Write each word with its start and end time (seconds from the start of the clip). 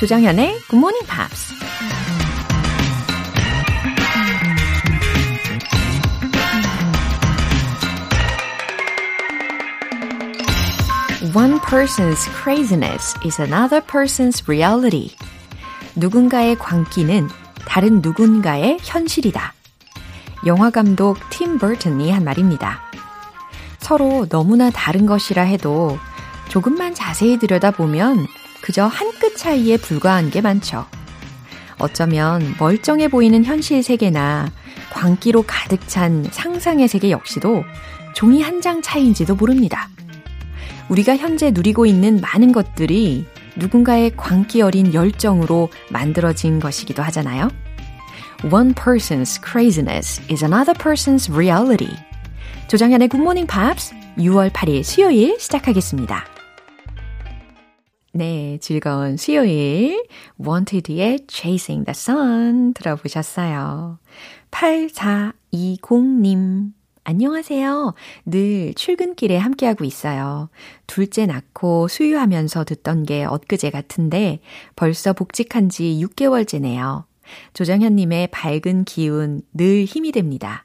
조정현의 0.00 0.60
Good 0.70 0.76
Morning 0.76 1.06
Pops. 1.06 1.52
One 11.36 11.60
person's 11.60 12.26
craziness 12.32 13.14
is 13.26 13.42
another 13.42 13.84
person's 13.84 14.42
reality. 14.48 15.14
누군가의 15.94 16.56
광기는 16.56 17.28
다른 17.66 18.00
누군가의 18.00 18.78
현실이다. 18.80 19.52
영화 20.46 20.70
감독 20.70 21.18
팀 21.28 21.58
버튼이 21.58 22.10
한 22.10 22.24
말입니다. 22.24 22.80
서로 23.80 24.26
너무나 24.30 24.70
다른 24.70 25.04
것이라 25.04 25.42
해도 25.42 25.98
조금만 26.48 26.94
자세히 26.94 27.38
들여다보면 27.38 28.26
그저 28.62 28.86
한끗 28.86 29.19
차이에 29.40 29.78
불과한 29.78 30.28
게 30.30 30.42
많죠. 30.42 30.84
어쩌면 31.78 32.54
멀쩡해 32.58 33.08
보이는 33.08 33.42
현실 33.42 33.82
세계나 33.82 34.52
광기로 34.92 35.44
가득 35.46 35.88
찬 35.88 36.28
상상의 36.30 36.88
세계 36.88 37.10
역시도 37.10 37.64
종이 38.14 38.42
한 38.42 38.60
장 38.60 38.82
차이인지도 38.82 39.36
모릅니다. 39.36 39.88
우리가 40.90 41.16
현재 41.16 41.50
누리고 41.52 41.86
있는 41.86 42.20
많은 42.20 42.52
것들이 42.52 43.26
누군가의 43.56 44.12
광기 44.14 44.60
어린 44.60 44.92
열정으로 44.92 45.70
만들어진 45.88 46.60
것이기도 46.60 47.02
하잖아요. 47.04 47.48
One 48.52 48.74
person's 48.74 49.42
craziness 49.42 50.20
is 50.30 50.44
another 50.44 50.74
person's 50.74 51.32
reality. 51.34 51.96
조장현의 52.68 53.08
굿모닝 53.08 53.46
팝스 53.46 53.94
6월 54.18 54.50
8일 54.50 54.82
수요일 54.82 55.38
시작하겠습니다. 55.40 56.39
네, 58.12 58.58
즐거운 58.60 59.16
수요일 59.16 60.04
Wanted의 60.44 61.26
Chasing 61.28 61.84
the 61.84 61.92
Sun 61.92 62.74
들어보셨어요. 62.74 64.00
8420님 64.50 66.72
안녕하세요. 67.04 67.94
늘 68.26 68.74
출근길에 68.74 69.36
함께하고 69.36 69.84
있어요. 69.84 70.50
둘째 70.88 71.26
낳고 71.26 71.86
수유하면서 71.86 72.64
듣던 72.64 73.04
게 73.04 73.24
엊그제 73.24 73.70
같은데 73.70 74.40
벌써 74.74 75.12
복직한 75.12 75.68
지 75.68 76.04
6개월째네요. 76.04 77.04
조정현님의 77.54 78.26
밝은 78.32 78.86
기운 78.86 79.42
늘 79.54 79.84
힘이 79.84 80.10
됩니다. 80.10 80.64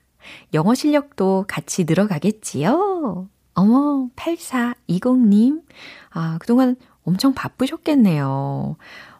영어 0.56 0.74
실력도 0.74 1.46
같이 1.48 1.84
늘어가겠지요? 1.84 3.30
어머, 3.54 4.10
8420님. 4.16 5.62
아, 6.10 6.40
그동안 6.40 6.76
엄청 7.06 7.34
바쁘셨겠네요. 7.34 8.76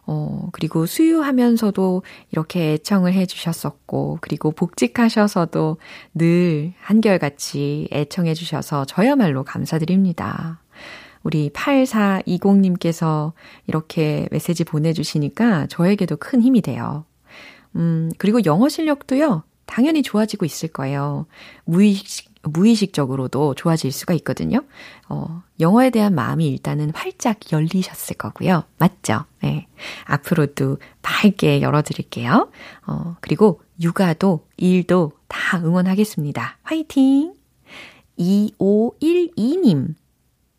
어, 0.08 0.48
그리고 0.52 0.86
수유하면서도 0.86 2.02
이렇게 2.30 2.74
애청을 2.74 3.12
해주셨었고, 3.12 4.18
그리고 4.20 4.52
복직하셔서도 4.52 5.78
늘 6.14 6.74
한결같이 6.80 7.88
애청해주셔서 7.92 8.84
저야말로 8.84 9.42
감사드립니다. 9.42 10.60
우리 11.24 11.50
8420님께서 11.50 13.32
이렇게 13.66 14.28
메시지 14.30 14.62
보내주시니까 14.62 15.66
저에게도 15.66 16.18
큰 16.18 16.40
힘이 16.40 16.62
돼요. 16.62 17.04
음, 17.74 18.12
그리고 18.16 18.44
영어 18.44 18.68
실력도요, 18.68 19.42
당연히 19.66 20.04
좋아지고 20.04 20.44
있을 20.44 20.68
거예요. 20.68 21.26
무의식, 21.64 22.30
무의식적으로도 22.48 23.54
좋아질 23.54 23.92
수가 23.92 24.14
있거든요. 24.14 24.62
어, 25.08 25.42
영어에 25.60 25.90
대한 25.90 26.14
마음이 26.14 26.46
일단은 26.46 26.92
활짝 26.94 27.38
열리셨을 27.52 28.16
거고요. 28.16 28.64
맞죠? 28.78 29.24
네. 29.42 29.66
앞으로도 30.04 30.78
밝게 31.02 31.60
열어드릴게요. 31.62 32.50
어, 32.86 33.16
그리고 33.20 33.60
육아도, 33.80 34.46
일도 34.56 35.12
다 35.28 35.58
응원하겠습니다. 35.58 36.58
화이팅! 36.62 37.34
2512님. 38.18 39.94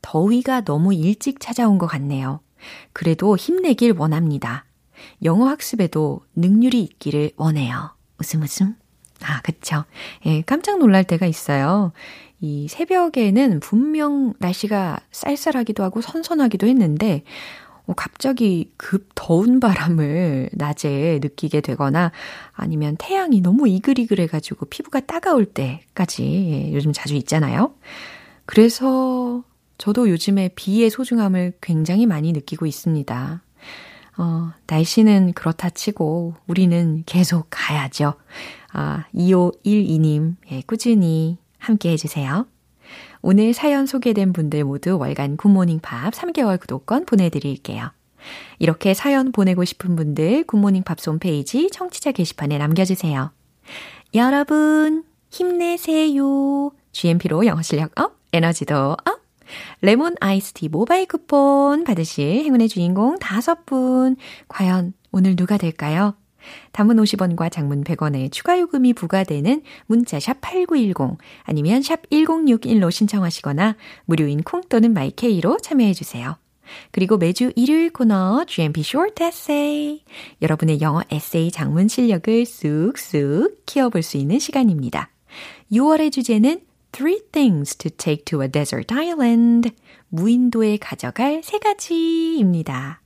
더위가 0.01 0.61
너무 0.61 0.94
일찍 0.94 1.40
찾아온 1.40 1.78
것 1.78 1.88
같네요. 1.88 2.40
그래도 2.94 3.35
힘내길 3.35 3.94
원합니다. 3.97 4.66
영어 5.23 5.47
학습에도 5.47 6.22
능률이 6.35 6.81
있기를 6.81 7.31
원해요. 7.35 7.95
웃음 8.19 8.41
웃음. 8.41 8.75
아, 9.23 9.41
그쵸. 9.41 9.83
예, 10.25 10.41
깜짝 10.41 10.79
놀랄 10.79 11.03
때가 11.03 11.25
있어요. 11.25 11.91
이 12.39 12.67
새벽에는 12.67 13.59
분명 13.59 14.33
날씨가 14.39 15.00
쌀쌀하기도 15.11 15.83
하고 15.83 16.01
선선하기도 16.01 16.67
했는데, 16.67 17.23
어, 17.88 17.94
갑자기 17.95 18.72
급 18.78 19.09
더운 19.16 19.59
바람을 19.59 20.50
낮에 20.51 21.19
느끼게 21.22 21.61
되거나 21.61 22.11
아니면 22.51 22.95
태양이 23.00 23.41
너무 23.41 23.67
이글이글해가지고 23.67 24.66
피부가 24.67 25.00
따가울 25.00 25.45
때까지 25.45 26.23
예, 26.23 26.73
요즘 26.73 26.91
자주 26.94 27.16
있잖아요. 27.16 27.73
그래서 28.45 29.44
저도 29.78 30.09
요즘에 30.09 30.49
비의 30.55 30.89
소중함을 30.89 31.53
굉장히 31.61 32.05
많이 32.05 32.34
느끼고 32.34 32.66
있습니다. 32.66 33.41
어, 34.17 34.51
날씨는 34.66 35.33
그렇다 35.33 35.69
치고 35.69 36.35
우리는 36.47 37.03
계속 37.05 37.47
가야죠. 37.50 38.16
아, 38.73 39.05
2512님, 39.13 40.35
예, 40.51 40.61
꾸준히 40.61 41.38
함께 41.59 41.91
해주세요. 41.91 42.47
오늘 43.22 43.53
사연 43.53 43.85
소개된 43.85 44.33
분들 44.33 44.63
모두 44.63 44.97
월간 44.97 45.38
굿모닝 45.38 45.79
팝스 45.79 46.13
3개월 46.13 46.59
구독권 46.59 47.05
보내드릴게요. 47.05 47.91
이렇게 48.59 48.94
사연 48.94 49.31
보내고 49.31 49.66
싶은 49.66 49.95
분들 49.95 50.45
굿모닝 50.45 50.84
팝스 50.84 51.09
홈페이지 51.09 51.69
청취자 51.69 52.11
게시판에 52.11 52.57
남겨주세요. 52.57 53.31
여러분, 54.16 55.03
힘내세요. 55.29 56.72
GMP로 56.91 57.45
영어 57.45 57.61
실력 57.61 57.99
up, 58.00 58.17
에너지도 58.34 58.94
up. 59.05 59.26
레몬 59.81 60.16
아이스티 60.19 60.69
모바일 60.69 61.08
쿠폰 61.08 61.84
받으실 61.84 62.44
행운의 62.44 62.69
주인공 62.69 63.18
다섯 63.19 63.66
분. 63.66 64.16
과연 64.47 64.94
오늘 65.12 65.35
누가 65.35 65.58
될까요? 65.58 66.16
단문 66.72 66.97
50원과 66.97 67.52
장문 67.52 67.84
100원의 67.84 68.31
추가 68.31 68.59
요금이 68.59 68.94
부과되는 68.94 69.62
문자 69.85 70.19
샵 70.19 70.40
8910 70.41 71.18
아니면 71.44 71.81
샵 71.81 72.09
1061로 72.09 72.91
신청하시거나 72.91 73.75
무료인 74.06 74.44
콩 74.44 74.62
또는 74.69 74.94
마이케이로 74.94 75.58
참여해 75.58 75.94
주세요. 75.94 76.38
그리고 76.91 77.18
매주 77.18 77.52
일요일 77.56 77.91
코너 77.91 78.44
GMP 78.46 78.81
Short 78.81 79.24
Essay 79.24 80.03
여러분의 80.41 80.81
영어 80.81 81.02
에세이 81.09 81.52
장문 81.52 81.88
실력을 81.88 82.46
쑥쑥 82.46 83.66
키워볼 83.66 84.03
수 84.03 84.18
있는 84.18 84.40
시간입니다. 84.40 85.09
6월의 85.72 86.12
주제는 86.12 86.62
Three 86.97 87.22
things 87.31 87.75
to 87.75 87.91
take 87.91 88.25
to 88.25 88.41
a 88.41 88.47
desert 88.47 88.91
island. 88.91 89.69
무인도에 90.09 90.78
가져갈 90.78 91.44
세 91.44 91.59
가지입니다. 91.59 93.02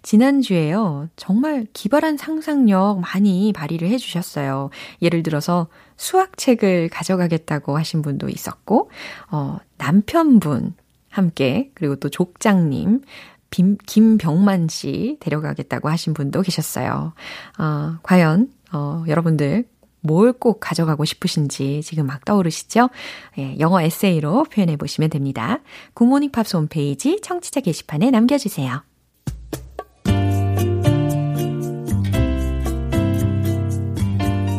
지난주에요. 0.00 1.10
정말 1.16 1.66
기발한 1.74 2.16
상상력 2.16 3.00
많이 3.00 3.52
발휘를 3.52 3.88
해주셨어요. 3.88 4.70
예를 5.02 5.22
들어서 5.22 5.68
수학책을 5.98 6.88
가져가겠다고 6.88 7.76
하신 7.76 8.00
분도 8.00 8.30
있었고, 8.30 8.90
어, 9.30 9.58
남편분 9.76 10.72
함께, 11.10 11.70
그리고 11.74 11.96
또 11.96 12.08
족장님, 12.08 13.02
김, 13.50 13.76
김병만 13.84 14.68
씨 14.68 15.18
데려가겠다고 15.20 15.90
하신 15.90 16.14
분도 16.14 16.40
계셨어요. 16.40 17.12
어, 17.58 17.98
과연, 18.02 18.48
어, 18.72 19.04
여러분들 19.06 19.66
뭘 20.04 20.32
꼭 20.38 20.60
가져가고 20.60 21.04
싶으신지 21.04 21.80
지금 21.82 22.06
막 22.06 22.24
떠오르시죠? 22.24 22.90
예, 23.38 23.58
영어 23.58 23.80
에세이로 23.80 24.44
표현해 24.44 24.76
보시면 24.76 25.10
됩니다. 25.10 25.60
굿모닝 25.94 26.30
팝스 26.32 26.56
홈페이지 26.56 27.20
청취자 27.22 27.60
게시판에 27.60 28.10
남겨주세요. 28.10 28.82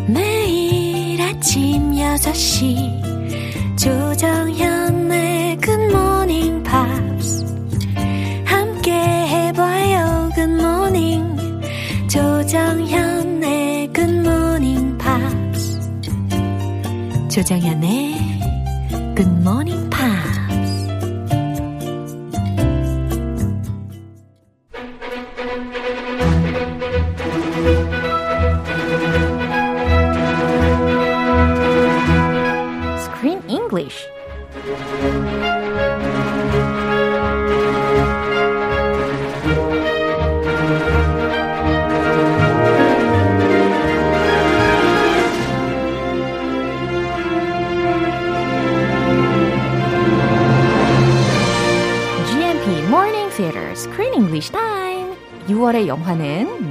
매일 0.08 1.22
아침 1.22 1.92
6시 1.92 3.78
조정현의 3.78 5.58
굿모닝 5.58 6.64
팝스 6.64 7.46
함께 8.46 8.92
해봐요 8.92 10.30
굿모닝 10.36 11.38
조정현 12.08 13.05
조정현의 17.36 18.40
굿모 19.14 19.85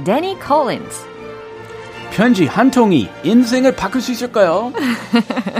Danny 0.05 0.35
Collins. 0.39 1.03
편지 2.11 2.45
한 2.45 2.71
통이 2.71 3.09
인생을 3.23 3.75
바꿀 3.75 3.99
수 4.01 4.11
있을까요? 4.13 4.71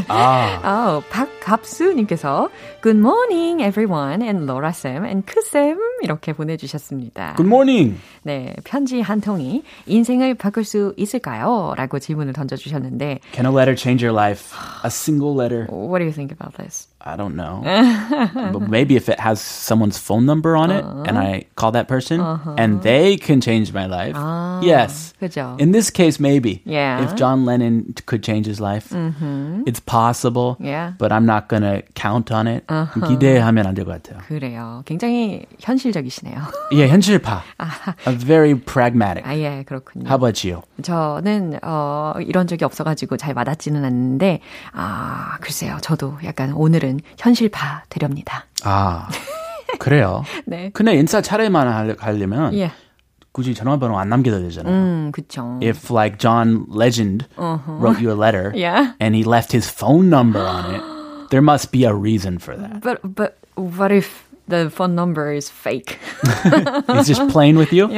아, 0.08 0.60
아, 0.64 1.02
박갑수님께서 1.10 2.50
Good 2.82 2.98
morning 3.00 3.62
everyone 3.62 4.22
and 4.22 4.44
Laura 4.44 4.70
Sam 4.70 5.04
and 5.04 5.26
크쌤 5.26 5.78
이렇게 6.04 6.32
보내주셨습니다. 6.32 7.34
good 7.36 7.48
morning. 7.48 7.98
네, 8.24 8.56
편지 8.64 9.02
한 9.02 9.20
통이 9.20 9.64
인생을 9.88 10.36
바꿀 10.36 10.64
수 10.64 10.94
있을까요? 10.96 11.74
라고 11.76 12.00
질문을 12.00 12.32
던져주셨는데 12.34 13.20
Can 13.34 13.46
a 13.46 13.52
letter 13.52 13.76
change 13.76 14.06
your 14.06 14.18
life? 14.18 14.56
A 14.86 14.88
single 14.88 15.36
letter? 15.36 15.68
What 15.70 16.00
do 16.00 16.06
you 16.06 16.14
think 16.14 16.32
about 16.32 16.56
this? 16.58 16.88
I 17.05 17.17
don't 17.17 17.35
know. 17.35 17.63
but 18.53 18.69
maybe 18.69 18.95
if 18.95 19.09
it 19.09 19.19
has 19.19 19.41
someone's 19.41 19.97
phone 19.97 20.27
number 20.27 20.55
on 20.55 20.71
it 20.71 20.85
and 20.85 21.17
I 21.17 21.45
call 21.57 21.73
that 21.73 21.89
person 21.89 22.21
and 22.59 22.83
they 22.83 23.17
can 23.17 23.41
change 23.41 23.73
my 23.73 23.87
life. 23.87 24.15
yes. 24.63 25.15
그죠? 25.19 25.57
In 25.59 25.73
this 25.73 25.89
case, 25.91 26.21
maybe. 26.21 26.61
Yeah. 26.67 27.03
If 27.05 27.17
John 27.17 27.47
Lennon 27.47 27.95
could 28.05 28.23
change 28.23 28.45
his 28.45 28.61
life, 28.61 28.93
it's 29.67 29.81
possible. 29.81 30.57
Yeah. 30.61 30.93
But 30.99 31.11
I'm 31.11 31.25
not 31.25 31.49
going 31.49 31.63
to 31.63 31.83
count 31.95 32.31
on 32.31 32.47
it. 32.47 32.67
기대하면 32.67 33.65
안 33.67 33.75
될 33.75 33.85
것 33.87 34.03
같아요. 34.03 34.21
그래요. 34.29 34.83
굉장히 34.85 35.47
현실적이시네요. 35.59 36.37
예, 36.73 36.87
현실파. 36.89 37.43
A 38.07 38.15
very 38.15 38.55
pragmatic. 38.55 39.25
아, 39.25 39.35
예, 39.39 39.65
그렇군요. 39.67 40.05
How 40.07 40.17
about 40.17 40.45
you? 40.47 40.63
저는, 40.83 41.61
어, 41.63 42.13
이런 42.27 42.47
적이 42.47 42.65
없어가지고 42.67 43.17
잘 43.17 43.33
와닿지는 43.35 43.85
않는데, 43.85 44.41
아, 44.73 45.39
글쎄요. 45.41 45.79
저도 45.81 46.19
약간 46.25 46.53
오늘은 46.53 46.94
현실파 47.18 47.84
되렵니다. 47.90 48.46
아, 48.64 49.08
그래요. 49.80 50.24
네. 50.46 50.70
근데 50.74 50.96
인사 50.96 51.22
차례만 51.22 51.68
할- 51.68 51.96
하려면 52.00 52.54
예. 52.54 52.72
굳이 53.32 53.54
전화번호 53.54 53.98
안 54.00 54.08
남겨도 54.10 54.40
되잖아요. 54.44 54.74
음, 54.74 55.12
그쵸. 55.12 55.60
If 55.62 55.92
like 55.94 56.18
John 56.18 56.66
Legend 56.74 57.28
wrote 57.38 58.00
you 58.00 58.10
a 58.10 58.16
letter 58.18 58.52
Yeah. 58.56 58.94
and 59.02 59.16
he 59.16 59.24
left 59.28 59.52
his 59.54 59.70
phone 59.70 60.08
number 60.08 60.40
on 60.42 60.74
it, 60.74 60.82
there 61.32 61.42
must 61.44 61.72
be 61.72 61.84
a 61.86 61.94
reason 61.94 62.38
for 62.40 62.56
that. 62.58 62.80
But, 62.82 63.02
but, 63.04 63.36
what 63.56 63.92
if 63.94 64.24
the 64.48 64.70
phone 64.70 64.96
number 64.96 65.34
is 65.36 65.50
fake? 65.52 66.00
He's 66.88 67.08
just 67.08 67.28
playing 67.28 67.58
with 67.58 67.74
you? 67.76 67.90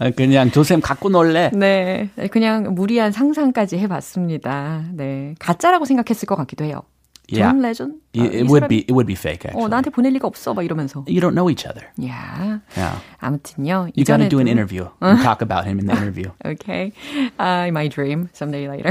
아, 0.00 0.10
그냥 0.10 0.50
조쌤 0.50 0.80
갖고 0.80 1.08
놀래. 1.08 1.50
네. 1.54 2.08
그냥 2.32 2.74
무리한 2.74 3.12
상상까지 3.12 3.78
해 3.78 3.86
봤습니다. 3.86 4.82
네. 4.92 5.36
가짜라고 5.38 5.84
생각했을 5.84 6.26
것 6.26 6.34
같기도 6.34 6.64
해요. 6.64 6.82
Yeah. 7.30 7.52
존 7.52 7.62
레전? 7.62 7.90
아, 7.90 8.00
It, 8.12 8.34
이 8.34 8.40
it 8.42 8.46
would 8.50 8.66
be 8.68 8.78
it 8.82 8.92
would 8.92 9.06
be 9.06 9.14
fake 9.14 9.46
어, 9.46 9.54
actually. 9.54 9.70
나한테 9.70 9.90
보낼 9.90 10.12
리가 10.14 10.26
없어. 10.26 10.52
막 10.54 10.64
이러면서. 10.64 11.04
You 11.06 11.20
don't 11.20 11.34
know 11.34 11.48
each 11.48 11.64
other. 11.66 11.86
야. 12.02 12.60
Yeah. 12.76 12.98
아무튼요. 13.20 13.90
You 13.94 14.04
got 14.04 14.18
to 14.18 14.28
do 14.28 14.40
an 14.40 14.48
interview 14.48 14.88
and 15.00 15.22
talk 15.22 15.40
about 15.42 15.64
him 15.64 15.78
in 15.78 15.86
the 15.86 15.94
interview. 15.94 16.30
Okay. 16.44 16.92
Uh, 17.38 17.70
my 17.70 17.86
dream 17.88 18.28
someday 18.34 18.66
later. 18.66 18.90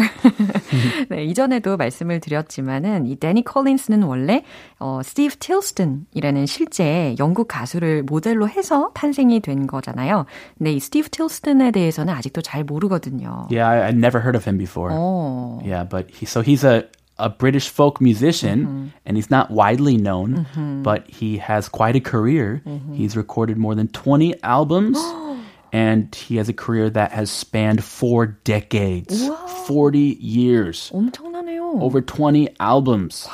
네, 1.10 1.26
이전에도 1.26 1.76
말씀을 1.78 2.20
드렸지만은 2.22 3.08
이 3.08 3.16
데니 3.18 3.44
콜린스는 3.44 4.04
원래 4.04 4.44
어 4.80 5.02
스티브 5.04 5.36
틸스턴이라는 5.40 6.46
실제 6.46 7.16
영국 7.20 7.48
가수를 7.48 8.04
모델로 8.04 8.48
해서 8.48 8.92
탄생이 8.94 9.42
된 9.42 9.68
거잖아요. 9.68 10.26
근데 10.58 10.72
이 10.74 10.80
스티브 10.80 11.10
틸스턴에 11.10 11.72
대해서는 11.72 12.14
아직도 12.14 12.42
잘 12.42 12.64
모르거든요. 12.64 13.48
Yeah, 13.52 13.68
I, 13.68 13.90
I'd 13.92 13.98
never 13.98 14.22
heard 14.22 14.36
of 14.38 14.46
him 14.48 14.58
before. 14.58 14.92
어. 14.94 15.60
Yeah, 15.66 15.84
but 15.84 16.08
he 16.10 16.26
so 16.26 16.42
he's 16.42 16.64
a 16.64 16.86
a 17.19 17.31
British 17.31 17.69
folk 17.69 18.01
musician 18.01 18.93
and 19.07 19.17
he's 19.17 19.31
not 19.31 19.51
widely 19.51 19.97
known, 19.97 20.47
but 20.83 21.07
he 21.09 21.39
has 21.39 21.69
quite 21.69 21.95
a 21.95 22.01
career. 22.01 22.61
He's 22.93 23.17
recorded 23.17 23.57
more 23.57 23.75
than 23.75 23.89
20 23.89 24.43
albums 24.43 24.99
and 25.73 26.15
he 26.15 26.37
has 26.37 26.49
a 26.49 26.53
career 26.53 26.91
that 26.91 27.13
has 27.13 27.31
spanned 27.31 27.83
4 27.83 28.27
decades. 28.45 29.29
40 29.67 30.19
years. 30.21 30.91
엄청나네요. 30.93 31.81
Over 31.81 32.01
20 32.01 32.49
albums. 32.61 33.27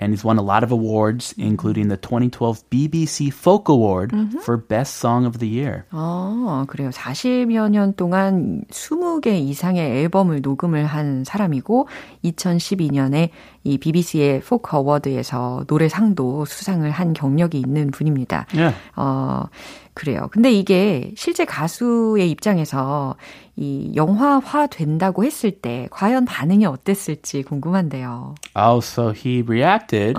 And 0.00 0.12
he's 0.12 0.22
won 0.22 0.36
a 0.36 0.42
lot 0.42 0.62
of 0.62 0.70
awards, 0.70 1.32
including 1.38 1.88
the 1.88 1.96
2012 1.96 2.68
BBC 2.68 3.32
Folk 3.32 3.70
Award 3.70 4.12
for 4.42 4.58
Best 4.58 4.96
Song 4.96 5.24
of 5.24 5.38
the 5.38 5.48
Year. 5.48 5.84
아, 5.90 6.66
그래요. 6.68 6.90
40여 6.90 7.70
년 7.70 7.94
동안 7.96 8.64
20개 8.70 9.40
이상의 9.40 10.02
앨범을 10.02 10.42
녹음을 10.42 10.84
한 10.84 11.24
사람이고 11.24 11.88
2012년에 12.24 13.30
이 13.63 13.77
BBC의 13.77 14.41
포크 14.41 14.75
어워드에서 14.75 15.65
노래상도 15.67 16.45
수상을 16.45 16.89
한 16.89 17.13
경력이 17.13 17.59
있는 17.59 17.91
분입니다. 17.91 18.47
Yeah. 18.53 18.75
어, 18.95 19.45
그래요. 19.93 20.29
근데 20.31 20.51
이게 20.51 21.11
실제 21.15 21.45
가수의 21.45 22.31
입장에서 22.31 23.15
이 23.55 23.91
영화화 23.95 24.67
된다고 24.67 25.23
했을 25.23 25.51
때 25.51 25.87
과연 25.91 26.25
반응이 26.25 26.65
어땠을지 26.65 27.43
궁금한데요. 27.43 28.35
Oh, 28.55 28.79
so 28.79 29.11
he 29.11 29.41
reacted 29.41 30.15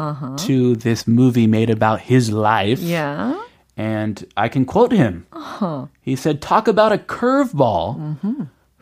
to 0.46 0.76
this 0.76 1.08
movie 1.08 1.46
made 1.46 1.70
about 1.70 2.00
his 2.00 2.30
life. 2.30 2.80
Yeah. 2.80 3.34
And 3.76 4.24
I 4.36 4.48
can 4.48 4.66
quote 4.66 4.92
him. 4.92 5.24
He 6.02 6.14
said, 6.14 6.42
Talk 6.42 6.68
about 6.68 6.92
a 6.92 6.98
curveball. 6.98 7.96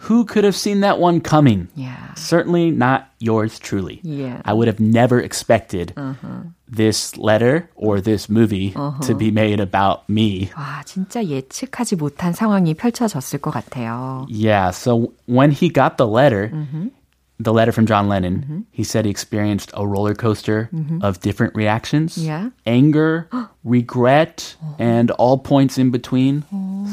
Who 0.09 0.25
could 0.25 0.43
have 0.43 0.55
seen 0.55 0.81
that 0.81 0.99
one 0.99 1.21
coming? 1.21 1.69
Yeah. 1.73 2.13
Certainly 2.15 2.71
not 2.71 3.07
yours 3.19 3.57
truly. 3.57 4.01
Yeah. 4.03 4.41
I 4.43 4.53
would 4.53 4.67
have 4.67 4.79
never 4.79 5.19
expected 5.19 5.93
this 6.67 7.17
letter 7.17 7.69
or 7.75 8.01
this 8.01 8.27
movie 8.29 8.75
to 9.01 9.15
be 9.15 9.31
made 9.31 9.59
about 9.59 10.07
me. 10.09 10.49
와, 10.53 10.83
진짜 10.85 11.23
예측하지 11.23 11.95
못한 11.95 12.33
상황이 12.33 12.73
펼쳐졌을 12.73 13.39
것 13.39 13.51
같아요. 13.51 14.27
Yeah, 14.29 14.71
so 14.71 15.13
when 15.27 15.51
he 15.51 15.69
got 15.69 15.97
the 15.97 16.05
letter, 16.07 16.51
the 17.40 17.52
letter 17.54 17.72
from 17.72 17.86
John 17.86 18.06
Lennon, 18.08 18.36
mm-hmm. 18.42 18.60
he 18.70 18.84
said 18.84 19.04
he 19.06 19.10
experienced 19.10 19.70
a 19.74 19.86
roller 19.86 20.14
coaster 20.14 20.68
mm-hmm. 20.72 21.02
of 21.02 21.20
different 21.20 21.54
reactions 21.54 22.18
Yeah. 22.18 22.50
anger, 22.66 23.28
regret, 23.64 24.56
oh. 24.62 24.76
and 24.78 25.10
all 25.12 25.38
points 25.38 25.78
in 25.78 25.90
between. 25.90 26.44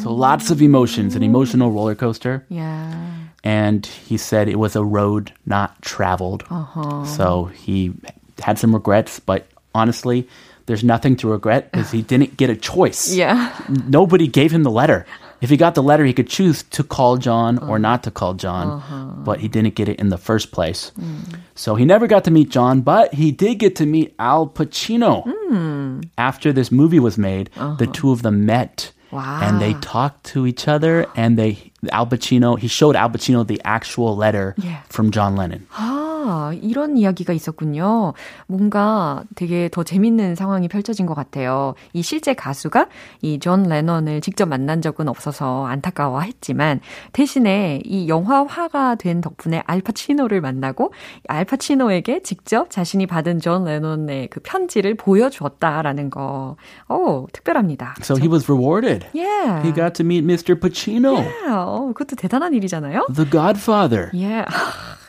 So 0.01 0.13
lots 0.13 0.50
of 0.51 0.62
emotions, 0.62 1.15
an 1.15 1.24
emotional 1.24 1.71
roller 1.71 1.95
coaster. 1.95 2.45
Yeah. 2.50 3.13
And 3.43 3.86
he 3.86 4.17
said 4.17 4.48
it 4.48 4.60
was 4.60 4.75
a 4.75 4.83
road 4.83 5.33
not 5.45 5.81
traveled. 5.81 6.43
Uh-huh. 6.50 7.05
So 7.05 7.45
he 7.45 7.93
had 8.39 8.57
some 8.60 8.74
regrets, 8.74 9.19
but 9.19 9.48
honestly, 9.75 10.27
there's 10.65 10.83
nothing 10.83 11.15
to 11.17 11.29
regret 11.29 11.71
because 11.71 11.91
he 11.91 12.01
didn't 12.12 12.38
get 12.38 12.50
a 12.50 12.55
choice 12.55 13.13
Yeah. 13.13 13.51
nobody 13.88 14.27
gave 14.27 14.51
him 14.51 14.63
the 14.63 14.71
letter. 14.71 15.05
If 15.39 15.50
he 15.50 15.58
got 15.58 15.75
the 15.75 15.84
letter, 15.84 16.06
he 16.06 16.13
could 16.13 16.27
choose 16.27 16.63
to 16.63 16.84
call 16.84 17.17
John 17.17 17.58
or 17.60 17.63
uh-huh. 17.63 17.77
not 17.77 18.03
to 18.03 18.12
call 18.12 18.34
John, 18.34 18.70
uh-huh. 18.70 19.06
but 19.24 19.39
he 19.39 19.48
didn't 19.48 19.75
get 19.75 19.88
it 19.88 20.00
in 20.00 20.10
the 20.10 20.17
first 20.17 20.51
place. 20.51 20.91
Mm. 21.00 21.39
So 21.56 21.75
he 21.75 21.86
never 21.86 22.08
got 22.08 22.24
to 22.24 22.32
meet 22.32 22.50
John, 22.50 22.82
but 22.82 23.13
he 23.13 23.32
did 23.32 23.60
get 23.60 23.75
to 23.77 23.86
meet 23.86 24.15
Al 24.17 24.48
Pacino. 24.48 25.25
Mm. 25.25 26.10
After 26.17 26.51
this 26.51 26.72
movie 26.72 27.00
was 27.00 27.17
made, 27.17 27.50
the 27.53 27.62
uh-huh. 27.62 27.86
two 27.94 28.12
of 28.12 28.22
them 28.22 28.46
met. 28.46 28.91
Wow. 29.12 29.39
And 29.41 29.62
they 29.62 29.74
talked 29.75 30.25
to 30.25 30.46
each 30.46 30.67
other, 30.67 31.06
and 31.15 31.38
they 31.38 31.72
Al 31.91 32.07
Pacino 32.10 32.57
he 32.60 32.67
showed 32.67 32.96
Al 32.96 33.10
Pacino 33.12 33.46
the 33.46 33.60
actual 33.63 34.15
letter 34.17 34.55
Yeah. 34.57 34.81
from 34.89 35.12
John 35.12 35.36
Lennon. 35.36 35.65
아, 35.75 36.51
이런 36.62 36.98
이야기가 36.98 37.31
있었군요. 37.31 38.13
뭔가 38.48 39.24
되게 39.36 39.69
더 39.72 39.84
재밌는 39.84 40.36
상황이 40.36 40.67
펼쳐진 40.67 41.05
것 41.05 41.13
같아요. 41.13 41.75
이 41.93 42.01
실제 42.01 42.34
가수가 42.34 42.88
이 43.22 43.39
존 43.39 43.63
레넌을 43.63 44.19
직접 44.22 44.48
만난 44.48 44.81
적은 44.81 45.07
없어서 45.07 45.65
안타까워했지만 45.67 46.81
대신에 47.13 47.81
이 47.86 48.07
영화화가 48.10 48.96
된 48.96 49.22
덕분에 49.22 49.63
알파치노를 49.67 50.41
만나고 50.41 50.91
알파치노에게 51.27 52.24
직접 52.24 52.69
자신이 52.72 53.05
받은 53.05 53.39
존 53.39 53.63
레논의 53.65 54.27
그 54.29 54.39
편지를 54.41 54.96
보여주었다라는 54.96 56.10
거. 56.10 56.55
오, 56.89 57.27
특별합니다. 57.31 57.96
So 58.01 58.15
he 58.17 58.27
was 58.27 58.50
rewarded. 58.51 59.05
Yeah. 59.13 59.62
He 59.63 59.72
got 59.74 59.93
to 59.96 60.03
meet 60.05 60.25
Mr. 60.25 60.60
Pacino, 60.60 61.24
어, 61.67 61.88
그것도 61.88 62.15
대단한 62.15 62.53
일이잖아요. 62.53 63.07
the 63.13 63.29
Godfather. 63.29 64.09
예. 64.15 64.45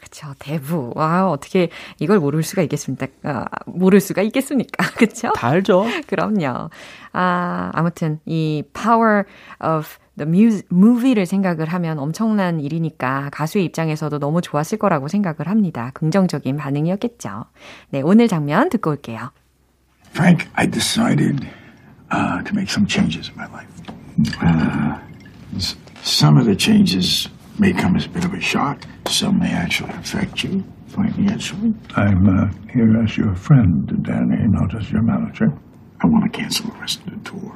그쵸, 0.01 0.35
대부. 0.39 0.91
와, 0.97 1.31
어떻게 1.31 1.69
이걸 2.01 2.19
모를 2.19 2.43
수가 2.43 2.63
있겠습니까? 2.63 3.07
아, 3.23 3.45
모를 3.67 4.01
수가 4.01 4.23
있겠습니까? 4.23 4.91
그쵸? 4.99 5.33
다 5.35 5.49
알죠? 5.49 5.87
그럼요. 6.09 6.71
아, 7.13 7.71
아무튼, 7.75 8.19
이 8.27 8.65
power 8.73 9.25
of 9.63 9.99
the 10.17 10.29
music, 10.29 10.67
movie를 10.73 11.27
생각을 11.27 11.67
하면 11.69 12.01
엄청난 12.01 12.59
일이니까 12.59 13.29
가수의 13.33 13.65
입장에서도 13.67 14.19
너무 14.19 14.41
좋았을 14.41 14.79
거라고 14.79 15.07
생각을 15.07 15.47
합니다. 15.47 15.93
긍정적인 15.95 16.57
반응이었겠죠. 16.57 17.45
네, 17.91 18.01
오늘 18.03 18.27
장면 18.27 18.69
듣고 18.71 18.91
올게요. 18.91 19.31
Frank, 20.11 20.49
I 20.55 20.69
decided 20.69 21.47
uh, 22.11 22.43
to 22.43 22.53
make 22.53 22.69
some 22.69 22.89
changes 22.89 23.31
in 23.31 23.37
my 23.39 23.47
life. 23.53 23.69
Uh, 24.43 24.99
some 26.08 26.38
of 26.38 26.46
the 26.46 26.56
changes 26.56 27.30
may 27.60 27.74
come 27.74 27.96
as 27.96 28.06
a 28.06 28.10
bit 28.10 28.26
of 28.26 28.34
a 28.34 28.42
shock. 28.42 28.84
Some 29.08 29.40
may 29.40 29.52
actually 29.52 29.92
affect 29.92 30.44
you 30.44 30.64
financially. 30.88 31.74
I'm 31.96 32.28
uh, 32.28 32.50
here 32.72 33.02
as 33.02 33.18
your 33.18 33.36
friend, 33.36 33.88
Danny, 34.04 34.48
not 34.48 34.76
as 34.76 34.92
your 34.92 35.02
manager. 35.02 35.52
I 36.02 36.08
want 36.08 36.24
to 36.26 36.30
cancel 36.30 36.70
the 36.70 36.80
rest 36.80 37.00
of 37.00 37.12
the 37.14 37.30
tour. 37.30 37.56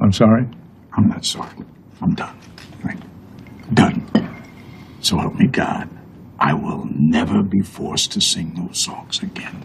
I'm 0.00 0.12
sorry. 0.12 0.46
I'm 0.96 1.08
not 1.08 1.24
sorry. 1.24 1.64
I'm 2.00 2.14
done. 2.14 2.36
Right. 2.84 3.00
Done. 3.74 4.06
So 5.00 5.16
help 5.16 5.34
me 5.34 5.46
God. 5.46 5.88
I 6.40 6.54
will 6.54 6.86
never 6.94 7.42
be 7.42 7.60
forced 7.62 8.12
to 8.12 8.20
sing 8.20 8.54
those 8.54 8.78
songs 8.78 9.22
again. 9.22 9.64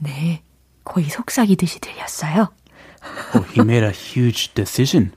네, 0.00 0.42
거의 0.84 1.06
속삭이듯이 1.08 1.80
들렸어요. 1.80 2.48
Oh, 3.34 3.42
he 3.52 3.62
made 3.62 3.84
a 3.84 3.90
huge 3.90 4.52
decision. 4.54 5.12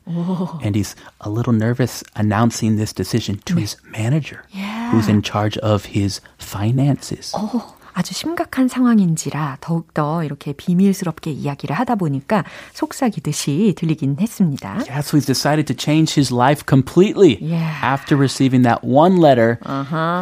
And 0.63 0.75
he's 0.75 0.95
a 1.21 1.29
little 1.29 1.53
nervous 1.53 2.03
announcing 2.15 2.77
this 2.77 2.93
decision 2.93 3.39
to 3.45 3.55
his 3.55 3.77
manager, 3.91 4.43
who's 4.91 5.07
in 5.07 5.21
charge 5.21 5.57
of 5.59 5.85
his 5.85 6.21
finances. 6.37 7.33
어, 7.35 7.75
아주 7.93 8.13
심각한 8.13 8.69
상황인지라 8.69 9.57
더욱더 9.59 10.23
이렇게 10.23 10.53
비밀스럽게 10.53 11.31
이야기를 11.31 11.75
하다 11.75 11.95
보니까 11.95 12.45
속삭이듯이 12.73 13.73
들리긴 13.77 14.17
했습니다. 14.19 14.79
Yeah, 14.87 15.01
so 15.01 15.17
he's 15.17 15.25
decided 15.25 15.67
to 15.67 15.75
change 15.75 16.15
his 16.15 16.31
life 16.31 16.63
completely. 16.65 17.37
Yeah. 17.41 17.75
After 17.83 18.15
receiving 18.15 18.61
that 18.63 18.83
one 18.83 19.17
letter, 19.17 19.59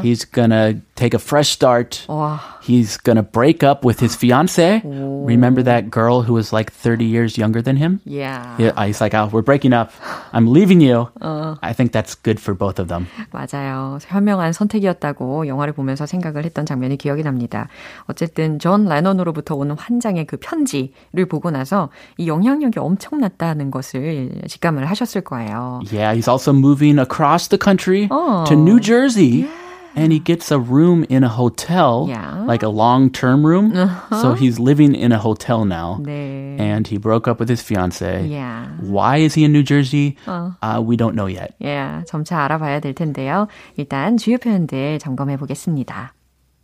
he's 0.02 0.26
gonna 0.26 0.82
take 0.96 1.14
a 1.14 1.20
fresh 1.20 1.50
start. 1.50 2.06
와, 2.08 2.40
He's 2.62 2.98
gonna 3.02 3.24
break 3.24 3.64
up 3.64 3.84
with 3.84 4.00
his 4.00 4.16
fiance. 4.16 4.82
Remember 4.86 5.64
that 5.64 5.90
girl 5.90 6.22
who 6.22 6.34
was 6.34 6.54
like 6.54 6.72
30 6.72 7.06
years 7.06 7.38
younger 7.38 7.62
than 7.64 7.78
him? 7.78 8.00
yeah. 8.06 8.56
Yeah, 8.60 8.74
he's 8.86 9.02
like, 9.02 9.14
oh, 9.16 9.30
we're 9.32 9.42
breaking 9.42 9.74
up. 9.74 9.92
I'm 10.34 10.46
leaving 10.52 10.82
you. 10.82 11.10
I 11.22 11.74
think 11.74 11.92
that's 11.94 12.14
good 12.16 12.40
for 12.40 12.54
both 12.54 12.78
of 12.80 12.88
them. 12.90 13.08
맞아요. 13.32 13.98
현명한 14.06 14.54
선택이었다고 14.54 15.48
영화를 15.48 15.74
보면서 15.74 16.06
생각을 16.06 16.46
했던 16.46 16.66
장면이 16.66 16.98
기억이 16.98 17.24
납니다. 17.24 17.70
어쨌든 18.06 18.60
존 18.60 18.86
레논으로부터 18.86 19.56
오는 19.56 19.76
한 19.80 20.00
장의 20.00 20.26
그 20.28 20.38
편지를 20.38 21.26
보고 21.28 21.50
나서 21.52 21.90
이 22.18 22.28
영향력이 22.28 22.78
엄청났다는 22.80 23.72
것을 23.72 24.42
직감을 24.48 24.86
하셨을 24.86 25.22
거예요. 25.22 25.82
Yeah, 25.92 26.14
he's 26.14 26.28
also 26.30 26.52
moving 26.54 27.00
across 27.00 27.48
the 27.50 27.58
country 27.58 28.08
Oh. 28.12 28.44
to 28.48 28.56
New 28.56 28.80
Jersey. 28.80 29.48
And 29.96 30.14
he 30.14 30.20
gets 30.20 30.52
a 30.52 30.60
room 30.60 31.04
in 31.10 31.24
a 31.24 31.28
hotel, 31.28 32.06
Yeah. 32.08 32.46
like 32.46 32.62
a 32.64 32.70
long 32.70 33.10
term 33.10 33.44
room. 33.44 33.74
So 34.22 34.34
he's 34.34 34.60
living 34.60 34.94
in 34.96 35.12
a 35.12 35.18
hotel 35.18 35.66
now. 35.66 35.98
네. 36.06 36.56
And 36.60 36.88
he 36.88 36.98
broke 36.98 37.28
up 37.28 37.40
with 37.40 37.50
his 37.50 37.62
fiance. 37.62 38.26
Yeah. 38.28 38.68
Why 38.80 39.18
is 39.18 39.34
he 39.34 39.44
in 39.44 39.52
New 39.52 39.64
Jersey? 39.64 40.16
Uh, 40.28 40.80
we 40.86 40.96
don't 40.96 41.16
know 41.16 41.26
yet. 41.28 41.56
예, 41.62 42.04
점차 42.06 42.38
알아봐야 42.46 42.80
될 42.80 42.94
텐데요. 42.94 43.48
일단 43.78 44.16
주요 44.18 44.38
표현들 44.38 45.00
점검해 45.00 45.38
보겠습니다. 45.38 46.14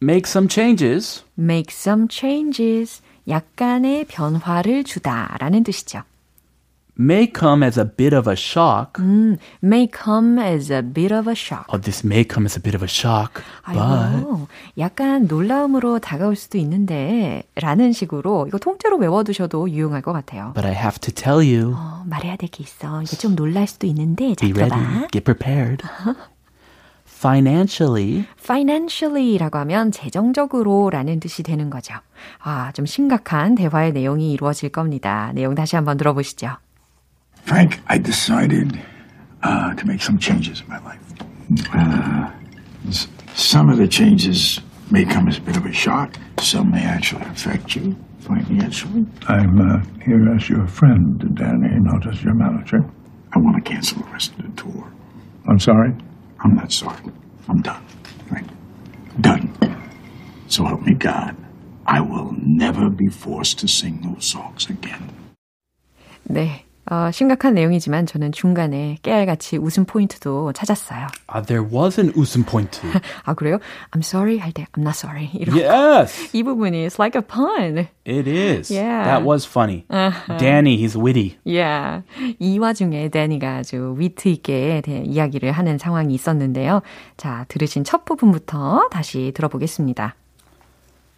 Make 0.01 0.27
some 0.29 0.48
changes. 0.48 1.24
make 1.38 1.72
some 1.74 2.08
changes. 2.08 3.01
약간의 3.27 4.05
변화를 4.05 4.84
주다라는 4.84 5.63
뜻이죠. 5.63 6.03
May 7.00 7.33
come 7.33 7.62
as 7.64 7.80
a 7.80 7.87
bit 7.87 8.12
of 8.14 8.28
a 8.28 8.37
shock. 8.37 9.00
may 9.62 9.88
come 9.90 10.38
as 10.38 10.71
a 10.71 10.83
bit 10.83 11.14
of 11.14 11.26
a 11.30 11.35
shock. 11.35 11.64
Oh, 11.73 11.78
this 11.80 12.04
may 12.04 12.25
come 12.28 12.45
as 12.45 12.59
a 12.59 12.61
bit 12.62 12.75
of 12.76 12.85
a 12.85 12.88
shock. 12.88 13.42
But 13.64 13.78
아이고, 13.80 14.49
약간 14.76 15.26
놀라움으로 15.26 15.99
다가올 16.00 16.37
수도 16.37 16.59
있는데 16.59 17.45
라는 17.54 17.92
식으로 17.92 18.47
이거 18.49 18.59
통째로 18.59 18.99
외워두셔도 18.99 19.71
유용할 19.71 20.02
것 20.02 20.12
같아요. 20.12 20.52
but 20.54 20.66
I 20.66 20.75
have 20.75 20.99
to 21.00 21.11
tell 21.11 21.38
you, 21.40 21.73
어, 21.75 22.02
말해야 22.07 22.37
될 22.37 22.50
게 22.50 22.62
있어. 22.64 23.00
이게 23.02 23.16
좀 23.16 23.35
놀랄 23.35 23.66
수도 23.66 23.87
있는데 23.87 24.35
잘 24.35 24.52
be 24.52 24.61
ready, 24.62 24.78
들어봐. 24.78 25.09
get 25.11 25.25
prepared. 25.25 25.83
Financially, 27.07 28.25
financially라고 28.38 29.59
하면 29.61 29.90
재정적으로라는 29.90 31.21
뜻이 31.21 31.42
되는 31.42 31.71
거죠. 31.71 31.95
아, 32.42 32.73
좀 32.73 32.85
심각한 32.85 33.54
대화의 33.54 33.92
내용이 33.92 34.33
이루어질 34.33 34.69
겁니다. 34.71 35.30
내용 35.35 35.54
다시 35.54 35.76
한번 35.76 35.97
들어보시죠. 35.97 36.57
Frank, 37.44 37.80
I 37.88 37.99
decided 37.99 38.80
uh, 39.42 39.75
to 39.75 39.87
make 39.87 40.02
some 40.02 40.18
changes 40.18 40.61
in 40.61 40.68
my 40.68 40.78
life. 40.85 41.00
Uh, 41.73 42.30
some 43.35 43.68
of 43.70 43.78
the 43.78 43.88
changes 43.88 44.61
may 44.90 45.04
come 45.04 45.28
as 45.28 45.38
a 45.38 45.40
bit 45.40 45.56
of 45.56 45.64
a 45.66 45.73
shock. 45.73 46.14
Some 46.38 46.70
may 46.70 46.85
actually 46.85 47.23
affect 47.23 47.75
you 47.75 47.97
financially. 48.20 49.06
I'm 49.26 49.61
uh, 49.61 49.82
here 50.04 50.32
as 50.35 50.49
your 50.49 50.66
friend, 50.66 51.18
Danny, 51.35 51.68
not 51.80 52.06
as 52.06 52.23
your 52.23 52.35
manager. 52.35 52.80
I 53.32 53.38
want 53.38 53.64
to 53.64 53.70
cancel 53.70 54.02
the 54.02 54.11
rest 54.11 54.32
of 54.38 54.42
the 54.42 54.62
tour. 54.62 54.92
I'm 55.49 55.59
sorry. 55.59 55.92
I'm 56.40 56.54
not 56.54 56.73
sorry. 56.73 57.02
I'm 57.49 57.61
done. 57.62 57.85
Right? 58.30 58.47
Done. 59.20 59.52
So 60.49 60.64
help 60.64 60.82
me 60.82 60.94
God. 60.94 61.37
I 61.87 62.00
will 62.00 62.32
never 62.42 62.90
be 62.90 63.09
forced 63.09 63.59
to 63.61 63.68
sing 63.68 64.00
those 64.02 64.26
songs 64.26 64.68
again. 64.68 65.11
네. 66.28 66.64
어, 66.90 67.11
심각한 67.12 67.54
내용이지만 67.54 68.04
저는 68.06 68.32
중간에 68.32 68.99
깨알같이 69.02 69.56
웃음 69.59 69.85
포인트도 69.85 70.52
찾았어요. 70.52 71.06
uh, 71.32 71.47
there 71.47 71.62
was 71.64 72.00
an 72.00 72.12
웃음 72.16 72.44
point. 72.44 72.80
아, 73.25 73.35
그래요? 73.35 73.59
I'm 73.92 74.00
sorry 74.02 74.38
할 74.38 74.52
때 74.52 74.66
I'm 74.75 74.82
not 74.82 74.97
sorry. 74.97 75.30
이런 75.32 75.54
yes, 75.56 76.30
이 76.37 76.42
부분이 76.42 76.85
it's 76.87 76.99
like 76.99 77.14
a 77.16 77.23
pun. 77.23 77.87
it 78.04 78.26
is. 78.26 78.73
Yeah. 78.75 79.04
That 79.04 79.25
was 79.25 79.47
funny. 79.47 79.87
Danny, 80.38 80.76
he's 80.76 80.97
witty. 80.99 81.38
Yeah. 81.44 82.02
이 82.40 82.59
와중에 82.59 83.09
데니가 83.09 83.59
아주 83.59 83.94
위트 83.97 84.28
있게 84.28 84.82
대- 84.85 85.04
이야기를 85.04 85.52
하는 85.52 85.78
상황이 85.78 86.12
있었는데요. 86.14 86.82
자, 87.16 87.44
들으신 87.49 87.85
첫 87.85 88.04
부분부터 88.04 88.88
다시 88.90 89.30
들어보겠습니다. 89.37 90.16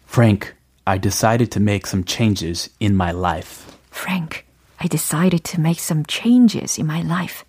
Frank, 0.07 0.53
I 0.85 0.99
decided 0.99 1.49
to 1.51 1.59
make 1.59 1.87
some 1.87 2.03
changes 2.05 2.69
in 2.79 2.93
my 2.95 3.11
life. 3.11 3.65
Frank, 3.91 4.43
I 4.83 4.87
decided 4.89 5.43
to 5.43 5.61
make 5.61 5.79
some 5.79 6.03
changes 6.05 6.77
in 6.79 6.85
my 6.85 7.01
life. 7.01 7.45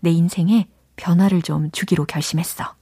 내 0.00 0.10
인생에 0.10 0.68
변화를 0.96 1.42
좀 1.42 1.70
주기로 1.70 2.06
결심했어. 2.06 2.74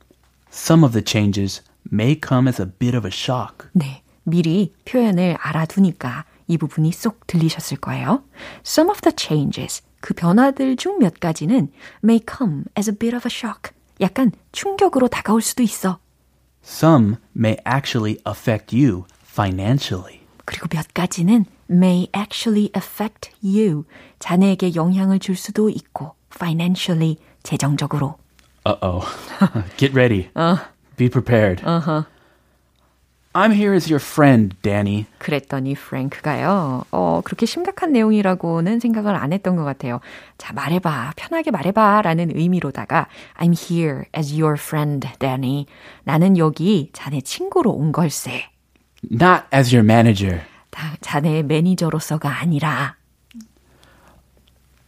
Some 0.53 0.85
of 0.85 0.93
the 0.93 1.05
changes 1.05 1.63
may 1.93 2.17
come 2.17 2.49
as 2.49 2.63
a 2.63 2.69
bit 2.69 2.97
of 2.97 3.05
a 3.05 3.11
shock. 3.13 3.69
네, 3.73 4.03
미리 4.23 4.73
표현을 4.85 5.37
알아두니까 5.41 6.25
이 6.47 6.57
부분이 6.57 6.93
쏙 6.93 7.27
들리셨을 7.27 7.79
거예요. 7.79 8.23
Some 8.65 8.89
of 8.91 9.01
the 9.01 9.13
changes, 9.17 9.83
그 10.01 10.15
변화들 10.15 10.77
중 10.77 11.01
몇 11.01 11.19
가지는 11.19 11.73
may 12.05 12.21
come 12.25 12.63
as 12.79 12.89
a 12.89 12.97
bit 12.97 13.15
of 13.15 13.27
a 13.27 13.31
shock. 13.31 13.73
약간 14.01 14.31
충격으로 14.53 15.09
다가올 15.09 15.43
수도 15.43 15.65
있어. 15.65 15.99
Some 16.65 17.17
may 17.37 17.57
actually 17.67 18.19
affect 18.25 18.77
you 18.77 19.05
financially. 19.25 20.21
그리고 20.45 20.69
몇 20.69 20.87
가지는 20.95 21.45
may 21.69 22.09
actually 22.15 22.71
affect 22.77 23.31
you. 23.43 23.85
자네에게 24.19 24.75
영향을 24.75 25.19
줄 25.19 25.37
수도 25.37 25.69
있고, 25.69 26.15
financially, 26.35 27.19
재정적으로. 27.43 28.17
Uh 28.65 28.77
oh. 28.83 29.07
Get 29.77 29.95
ready. 29.95 30.29
Be 30.97 31.09
prepared. 31.09 31.63
I'm 33.35 33.53
here 33.53 33.75
as 33.75 33.91
your 33.91 34.03
friend, 34.03 34.57
Danny. 34.63 35.05
그랬더니 35.19 35.75
프랭크가요, 35.75 36.85
어, 36.91 37.21
그렇게 37.23 37.45
심각한 37.45 37.93
내용이라고는 37.93 38.81
생각을 38.81 39.15
안 39.15 39.35
했던 39.35 39.57
것 39.57 39.65
같아요. 39.65 40.01
자, 40.39 40.55
말해봐. 40.55 41.13
편하게 41.17 41.51
말해봐. 41.51 42.01
라는 42.01 42.35
의미로다가, 42.35 43.09
I'm 43.39 43.55
here 43.55 44.05
as 44.17 44.33
your 44.33 44.55
friend, 44.59 45.07
Danny. 45.19 45.67
나는 46.05 46.39
여기 46.39 46.89
자네 46.95 47.21
친구로 47.21 47.73
온 47.73 47.93
걸세. 47.93 48.45
Not 49.13 49.45
as 49.55 49.75
your 49.75 49.85
manager. 49.85 50.41
다, 50.76 50.96
자네의 51.02 51.44
매니저로서가 51.44 52.40
아니라, 52.40 52.96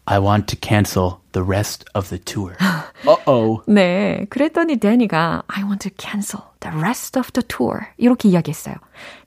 I 0.05 0.19
want 0.19 0.47
to 0.47 0.57
cancel 0.61 1.21
the 1.31 1.45
rest 1.45 1.85
of 1.95 2.09
the 2.09 2.19
tour. 2.19 2.57
uh 3.07 3.15
oh. 3.25 3.61
네. 3.67 4.25
그랬더니 4.29 4.75
데니가 4.77 5.43
I 5.47 5.63
want 5.63 5.87
to 5.87 5.95
cancel 5.97 6.43
the 6.59 6.77
rest 6.77 7.17
of 7.17 7.31
the 7.31 7.45
tour. 7.47 7.87
이렇게 7.97 8.27
이야기했어요. 8.27 8.75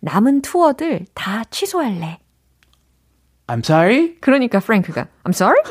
남은 0.01 0.43
투어들 0.43 1.07
다 1.15 1.45
취소할래. 1.51 2.19
I'm 3.47 3.65
sorry? 3.65 4.17
그러니까 4.21 4.61
프랭크가 4.61 5.07
I'm 5.25 5.31
sorry? 5.31 5.63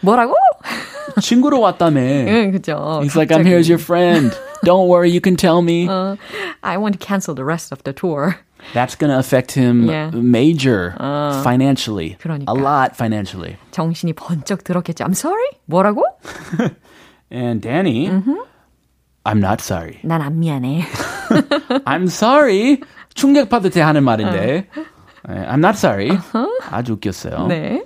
뭐라고? 0.00 0.34
친구로 1.20 1.60
왔다며. 1.60 2.00
응, 2.00 2.50
그죠. 2.52 3.00
He's 3.02 3.16
like, 3.16 3.36
I'm 3.36 3.44
here 3.44 3.58
as 3.58 3.68
your 3.68 3.82
friend. 3.82 4.34
Don't 4.64 4.88
worry, 4.88 5.10
you 5.10 5.20
can 5.20 5.36
tell 5.36 5.60
me. 5.60 5.88
I 6.62 6.78
want 6.78 6.98
to 6.98 7.04
cancel 7.04 7.34
the 7.34 7.44
rest 7.44 7.70
of 7.70 7.82
the 7.84 7.92
tour. 7.92 8.36
That's 8.74 8.96
going 8.96 9.10
to 9.10 9.18
affect 9.18 9.52
him 9.52 9.86
Yeah. 9.88 10.10
major 10.14 10.94
financially. 11.42 12.16
그러니까. 12.20 12.50
A 12.52 12.54
lot 12.54 12.94
financially. 12.96 13.56
정신이 13.70 14.12
번쩍 14.14 14.64
들었겠죠. 14.64 15.04
I'm 15.04 15.14
sorry? 15.14 15.46
뭐라고? 15.70 16.02
And 17.30 17.60
Danny, 17.62 18.08
I'm 19.24 19.38
not 19.38 19.60
sorry. 19.62 20.00
난 20.02 20.20
안 20.20 20.38
미안해. 20.40 20.82
I'm 21.86 22.04
sorry. 22.08 22.80
충격받을 23.14 23.70
때 23.70 23.80
하는 23.80 24.02
말인데. 24.04 24.66
네, 25.28 25.46
I'm 25.46 25.58
not 25.64 25.76
sorry. 25.76 26.10
아주 26.70 26.94
웃겼어요. 26.94 27.46
네. 27.48 27.84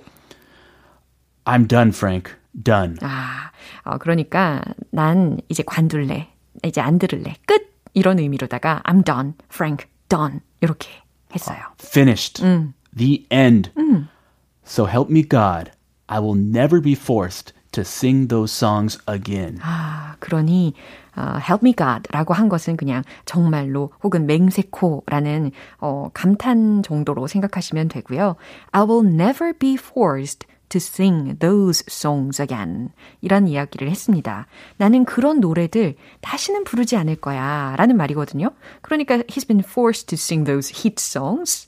I'm 1.45 1.67
done, 1.67 1.89
Frank. 1.89 2.31
Done. 2.53 2.97
아, 3.01 3.51
어, 3.83 3.97
그러니까 3.97 4.61
난 4.91 5.39
이제 5.49 5.63
관둘래. 5.65 6.29
이제 6.63 6.79
안 6.81 6.99
들을래. 6.99 7.35
끝! 7.45 7.73
이런 7.93 8.17
의미로다가 8.19 8.81
I'm 8.85 9.03
done, 9.03 9.33
Frank, 9.51 9.85
Done. 10.08 10.40
이렇게 10.60 10.88
했어요. 11.34 11.58
Finished. 11.78 12.42
The 12.96 13.26
end. 13.30 13.70
So 14.64 14.86
help 14.86 15.10
me 15.10 15.22
God. 15.22 15.70
I 16.08 16.20
will 16.20 16.38
never 16.38 16.80
be 16.80 16.94
forced 16.94 17.52
to 17.72 17.82
sing 17.82 18.28
those 18.28 18.52
songs 18.52 18.98
again. 19.06 19.58
아, 19.62 20.16
그러니 20.20 20.74
어, 21.16 21.38
help 21.38 21.62
me 21.62 21.74
God라고 21.74 22.32
한 22.32 22.48
것은 22.48 22.76
그냥 22.76 23.02
정말로 23.24 23.92
혹은 24.02 24.26
맹세코라는 24.26 25.52
어, 25.80 26.08
감탄 26.14 26.82
정도로 26.82 27.26
생각하시면 27.26 27.88
되고요. 27.88 28.36
I 28.72 28.82
will 28.82 29.06
never 29.06 29.52
be 29.52 29.74
forced 29.74 30.46
to 30.69 30.77
sing 30.77 31.37
those 31.37 31.83
songs 31.87 32.41
again. 32.41 32.89
이런 33.21 33.47
이야기를 33.47 33.91
했습니다. 33.91 34.47
나는 34.77 35.05
그런 35.05 35.39
노래들 35.39 35.95
다시는 36.21 36.63
부르지 36.63 36.95
않을 36.97 37.17
거야. 37.17 37.75
라는 37.77 37.95
말이거든요. 37.95 38.49
그러니까 38.81 39.17
he's 39.27 39.47
been 39.47 39.59
forced 39.63 40.07
to 40.07 40.15
sing 40.15 40.45
those 40.45 40.71
hit 40.73 40.95
songs. 40.99 41.67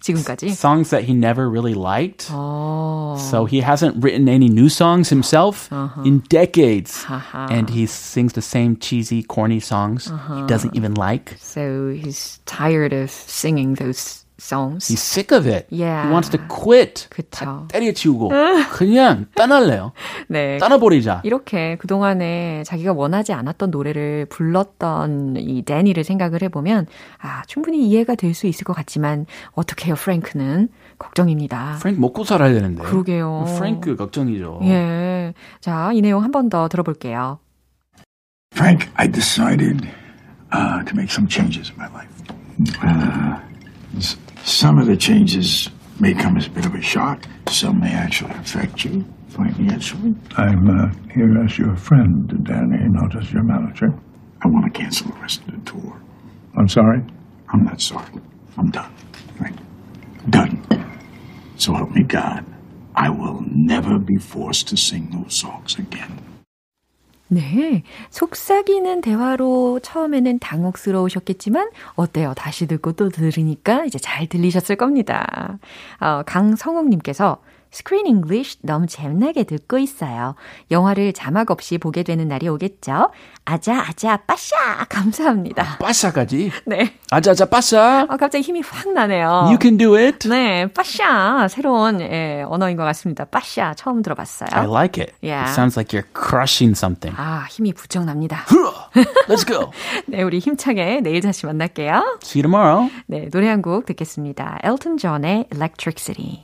지금까지. 0.00 0.46
Songs 0.50 0.88
that 0.90 1.04
he 1.04 1.12
never 1.14 1.50
really 1.50 1.74
liked. 1.74 2.28
어, 2.32 3.16
So 3.18 3.44
he 3.44 3.60
hasn't 3.60 3.96
written 4.02 4.28
any 4.28 4.46
new 4.48 4.68
songs 4.70 5.10
himself 5.10 5.68
in 6.06 6.22
decades. 6.30 7.04
하하. 7.04 7.50
And 7.50 7.68
he 7.68 7.82
sings 7.84 8.32
the 8.32 8.40
same 8.40 8.76
cheesy, 8.78 9.22
corny 9.24 9.58
songs 9.60 10.08
he 10.08 10.46
doesn't 10.46 10.74
even 10.74 10.94
like. 10.94 11.36
so 11.38 11.90
he's 11.92 12.38
tired 12.46 12.94
of 12.94 13.10
singing 13.10 13.74
those 13.74 14.21
songs. 14.43 14.87
He's 14.87 14.99
sick 15.01 15.31
of 15.35 15.47
it. 15.47 15.67
Yeah. 15.71 16.03
He 16.03 16.11
wants 16.11 16.29
to 16.31 16.39
quit. 16.47 17.07
그쵸. 17.09 17.45
다 17.45 17.65
때려치우고 17.69 18.29
그냥 18.73 19.27
떠날래요. 19.35 19.93
네. 20.27 20.57
떠나버리자. 20.57 21.21
이렇게 21.23 21.77
그동안에 21.77 22.63
자기가 22.65 22.93
원하지 22.93 23.31
않았던 23.33 23.71
노래를 23.71 24.25
불렀던 24.29 25.37
이 25.37 25.61
데니를 25.63 26.03
생각을 26.03 26.41
해보면, 26.43 26.87
아, 27.21 27.43
충분히 27.47 27.87
이해가 27.87 28.15
될 28.15 28.33
수 28.33 28.47
있을 28.47 28.63
것 28.65 28.73
같지만, 28.73 29.25
어떡해요, 29.53 29.93
프랭크는? 29.95 30.69
걱정입니다. 30.97 31.77
프랭크 31.79 31.99
먹고 31.99 32.23
살아야 32.23 32.51
되는데. 32.53 32.81
그러게요. 32.83 33.45
프랭크 33.57 33.95
걱정이죠. 33.95 34.59
예. 34.63 35.33
자, 35.61 35.91
이 35.93 36.01
내용 36.01 36.23
한 36.23 36.31
번 36.31 36.49
더 36.49 36.67
들어볼게요. 36.67 37.39
Frank, 38.55 38.89
I 38.95 39.07
decided 39.11 39.87
uh, 40.53 40.83
to 40.85 40.93
make 40.95 41.09
some 41.11 41.27
changes 41.29 41.71
in 41.71 41.77
my 41.77 41.87
life. 41.89 42.09
Uh, 42.83 43.39
some 44.43 44.77
of 44.77 44.87
the 44.87 44.97
changes 44.97 45.69
may 45.99 46.13
come 46.13 46.37
as 46.37 46.47
a 46.47 46.49
bit 46.49 46.65
of 46.65 46.75
a 46.75 46.81
shock. 46.81 47.25
Some 47.47 47.79
may 47.79 47.91
actually 47.91 48.31
affect 48.31 48.83
you 48.83 49.05
financially. 49.29 50.15
I'm 50.37 50.69
uh, 50.69 50.91
here 51.13 51.41
as 51.43 51.57
your 51.57 51.75
friend, 51.75 52.27
Danny, 52.43 52.77
not 52.89 53.15
as 53.15 53.31
your 53.31 53.43
manager. 53.43 53.93
I 54.43 54.47
want 54.47 54.65
to 54.65 54.79
cancel 54.79 55.07
the 55.11 55.19
rest 55.19 55.41
of 55.41 55.47
the 55.47 55.71
tour. 55.71 56.01
I'm 56.57 56.67
sorry. 56.67 57.01
I'm 57.53 57.63
not 57.63 57.81
sorry. 57.81 58.11
I'm 58.57 58.69
done. 58.69 58.93
Frank. 59.37 59.57
Done. 60.29 60.61
So 61.55 61.73
help 61.73 61.91
me 61.91 62.03
God. 62.03 62.45
I 62.95 63.09
will 63.09 63.43
never 63.47 63.97
be 63.97 64.17
forced 64.17 64.67
to 64.69 64.77
sing 64.77 65.09
those 65.09 65.35
songs 65.35 65.79
again. 65.79 66.32
네. 67.33 67.83
속삭이는 68.09 69.01
대화로 69.01 69.79
처음에는 69.81 70.39
당혹스러우셨겠지만, 70.39 71.69
어때요? 71.95 72.33
다시 72.35 72.67
듣고 72.67 72.93
또 72.93 73.09
들으니까 73.09 73.85
이제 73.85 73.97
잘 73.99 74.27
들리셨을 74.27 74.75
겁니다. 74.75 75.57
어, 75.99 76.23
강성욱님께서 76.25 77.39
Screen 77.73 78.05
English 78.05 78.59
너무 78.61 78.85
재밌게 78.85 79.45
듣고 79.45 79.79
있어요. 79.79 80.35
영화를 80.69 81.11
자막 81.11 81.49
없이 81.49 81.79
보게 81.79 82.03
되는 82.03 82.27
날이 82.27 82.47
오겠죠? 82.47 83.09
아자, 83.45 83.79
아자, 83.81 84.17
빠샤! 84.17 84.55
감사합니다. 84.87 85.79
빠샤까지. 85.79 86.51
네. 86.67 86.93
아자 87.09 87.31
아자 87.31 87.45
빠샤. 87.45 88.03
어, 88.07 88.15
갑자기 88.17 88.43
힘이 88.43 88.61
확 88.61 88.93
나네요. 88.93 89.27
You 89.47 89.57
can 89.59 89.77
do 89.77 89.95
it. 89.97 90.29
네, 90.29 90.67
빠샤. 90.71 91.47
새로운 91.49 91.99
예, 92.01 92.43
언어인 92.47 92.77
것 92.77 92.83
같습니다. 92.83 93.25
빠샤. 93.25 93.73
처음 93.73 94.03
들어봤어요. 94.03 94.49
I 94.51 94.67
like 94.67 95.01
it. 95.03 95.13
Yeah. 95.23 95.49
It 95.49 95.53
sounds 95.53 95.75
like 95.75 95.97
you're 95.97 96.07
crushing 96.13 96.77
something. 96.77 97.15
아, 97.19 97.47
힘이 97.49 97.73
부쩍 97.73 98.05
납니다. 98.05 98.45
Let's 99.27 99.45
go. 99.47 99.71
네, 100.05 100.21
우리 100.21 100.37
힘차게 100.37 101.01
내일 101.01 101.21
다시 101.21 101.47
만날게요. 101.47 102.19
See 102.23 102.39
you 102.39 102.43
tomorrow. 102.43 102.89
네, 103.07 103.29
노래 103.31 103.47
한 103.49 103.63
곡 103.63 103.85
듣겠습니다. 103.87 104.59
엘튼 104.63 104.97
존의 104.97 105.47
Electricity. 105.51 106.43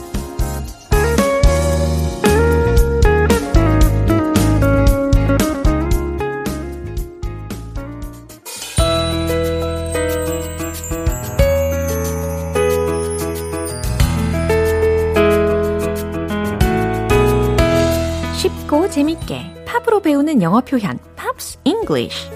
재밌게 19.31 19.63
팝으로 19.65 20.01
배우는 20.01 20.41
영어 20.41 20.59
표현 20.59 20.99
Pops 21.15 21.59
English 21.63 22.29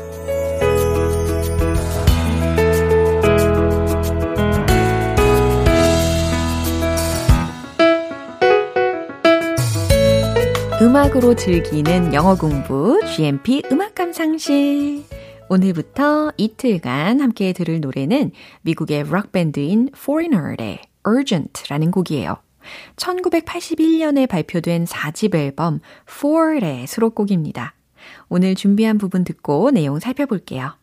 음악으로 10.82 11.36
즐기는 11.36 12.14
영어 12.14 12.36
공부 12.36 13.00
GMP 13.06 13.64
음악 13.72 13.96
감상실 13.96 15.04
오늘부터 15.50 16.32
이틀간 16.38 17.20
함께 17.20 17.54
들을 17.54 17.82
노래는 17.82 18.32
미국의 18.62 19.04
록밴드인 19.04 19.90
Foreigner의 19.96 20.80
Urgent라는 21.06 21.92
곡이에요. 21.92 22.45
1981년에 22.96 24.28
발표된 24.28 24.86
4집 24.86 25.36
앨범 25.36 25.80
For의 26.10 26.88
수록곡입니다. 26.88 27.74
오늘 28.30 28.56
준비한 28.56 28.98
부분 28.98 29.24
듣고 29.24 29.72
내용 29.72 30.00
살펴볼게요. 30.00 30.74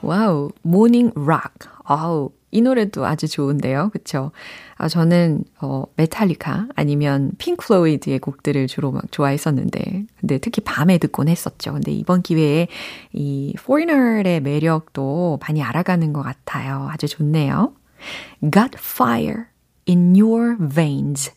Wow, 0.00 0.50
morning 0.62 1.12
rock. 1.26 1.52
아우, 1.84 2.30
이 2.50 2.62
노래도 2.62 3.04
아주 3.04 3.28
좋은데요. 3.28 3.90
그쵸? 3.92 4.32
아, 4.76 4.88
저는, 4.88 5.44
어, 5.60 5.84
메탈리카 5.96 6.68
아니면 6.74 7.32
핑크 7.38 7.68
플로이드의 7.68 8.20
곡들을 8.20 8.66
주로 8.68 8.90
막 8.90 9.10
좋아했었는데, 9.10 10.06
근데 10.20 10.38
특히 10.38 10.62
밤에 10.62 10.98
듣곤 10.98 11.28
했었죠. 11.28 11.74
근데 11.74 11.92
이번 11.92 12.22
기회에 12.22 12.68
이 13.12 13.54
Foreigner의 13.58 14.40
매력도 14.40 15.40
많이 15.42 15.62
알아가는 15.62 16.12
것 16.12 16.22
같아요. 16.22 16.88
아주 16.90 17.06
좋네요. 17.06 17.74
Got 18.40 18.70
fire 18.76 19.44
in 19.88 20.14
your 20.18 20.56
veins. 20.72 21.32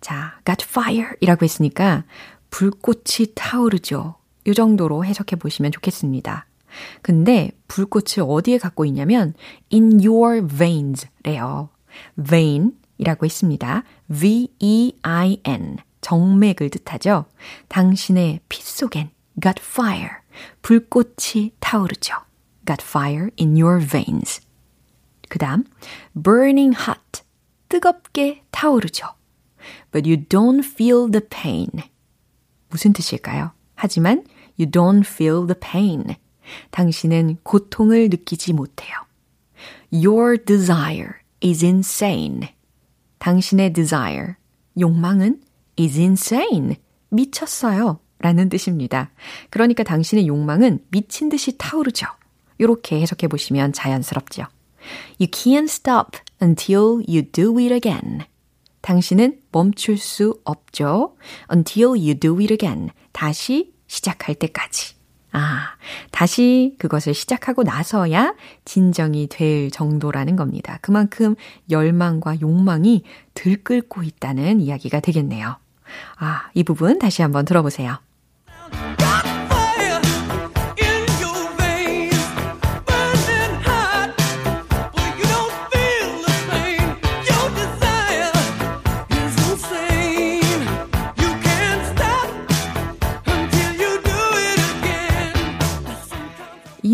자, 0.00 0.38
got 0.44 0.64
fire 0.68 1.10
이라고 1.20 1.44
했으니까 1.44 2.04
불꽃이 2.50 3.34
타오르죠. 3.34 4.14
이 4.46 4.54
정도로 4.54 5.04
해석해 5.04 5.36
보시면 5.36 5.72
좋겠습니다. 5.72 6.46
근데 7.02 7.50
불꽃을 7.68 8.24
어디에 8.26 8.58
갖고 8.58 8.84
있냐면 8.84 9.34
in 9.72 10.00
your 10.04 10.46
veins 10.46 11.06
래요. 11.22 11.70
vein 12.18 12.72
이라고 12.98 13.26
했습니다. 13.26 13.82
V-E-I-N 14.08 15.78
정맥을 16.00 16.70
뜻하죠. 16.70 17.26
당신의 17.68 18.40
피 18.48 18.62
속엔 18.62 19.10
got 19.42 19.60
fire 19.60 20.18
불꽃이 20.62 21.52
타오르죠. 21.60 22.14
got 22.66 22.82
fire 22.82 23.30
in 23.38 23.60
your 23.60 23.84
veins. 23.84 24.40
그 25.28 25.38
다음 25.38 25.64
burning 26.14 26.76
hot 26.76 27.22
뜨겁게 27.68 28.44
타오르죠. 28.50 29.06
But 29.90 30.08
you 30.08 30.24
don't 30.28 30.64
feel 30.64 31.10
the 31.10 31.26
pain. 31.28 31.70
무슨 32.68 32.92
뜻일까요? 32.92 33.52
하지만 33.74 34.24
you 34.58 34.70
don't 34.70 35.04
feel 35.04 35.46
the 35.46 35.58
pain. 35.58 36.16
당신은 36.70 37.38
고통을 37.42 38.08
느끼지 38.08 38.52
못해요. 38.52 38.94
Your 39.92 40.42
desire 40.44 41.12
is 41.42 41.64
insane. 41.64 42.48
당신의 43.18 43.72
desire, 43.72 44.34
욕망은 44.78 45.40
is 45.78 45.98
insane. 45.98 46.76
미쳤어요. 47.10 48.00
라는 48.18 48.48
뜻입니다. 48.48 49.10
그러니까 49.50 49.82
당신의 49.82 50.26
욕망은 50.26 50.80
미친 50.90 51.28
듯이 51.28 51.56
타오르죠. 51.58 52.06
이렇게 52.58 53.00
해석해 53.00 53.28
보시면 53.28 53.72
자연스럽죠. 53.72 54.44
You 55.20 55.30
can't 55.30 55.64
stop 55.64 56.18
until 56.42 57.04
you 57.06 57.22
do 57.30 57.58
it 57.58 57.72
again. 57.72 58.22
당신은 58.80 59.40
멈출 59.52 59.98
수 59.98 60.40
없죠. 60.44 61.16
until 61.52 61.88
you 61.90 62.14
do 62.14 62.38
it 62.38 62.52
again. 62.52 62.90
다시 63.12 63.74
시작할 63.86 64.34
때까지. 64.36 64.95
아, 65.36 65.76
다시 66.12 66.74
그것을 66.78 67.12
시작하고 67.12 67.62
나서야 67.62 68.34
진정이 68.64 69.26
될 69.26 69.70
정도라는 69.70 70.34
겁니다. 70.34 70.78
그만큼 70.80 71.34
열망과 71.70 72.40
욕망이 72.40 73.02
들끓고 73.34 74.02
있다는 74.02 74.62
이야기가 74.62 75.00
되겠네요. 75.00 75.56
아, 76.18 76.48
이 76.54 76.64
부분 76.64 76.98
다시 76.98 77.20
한번 77.20 77.44
들어보세요. 77.44 77.98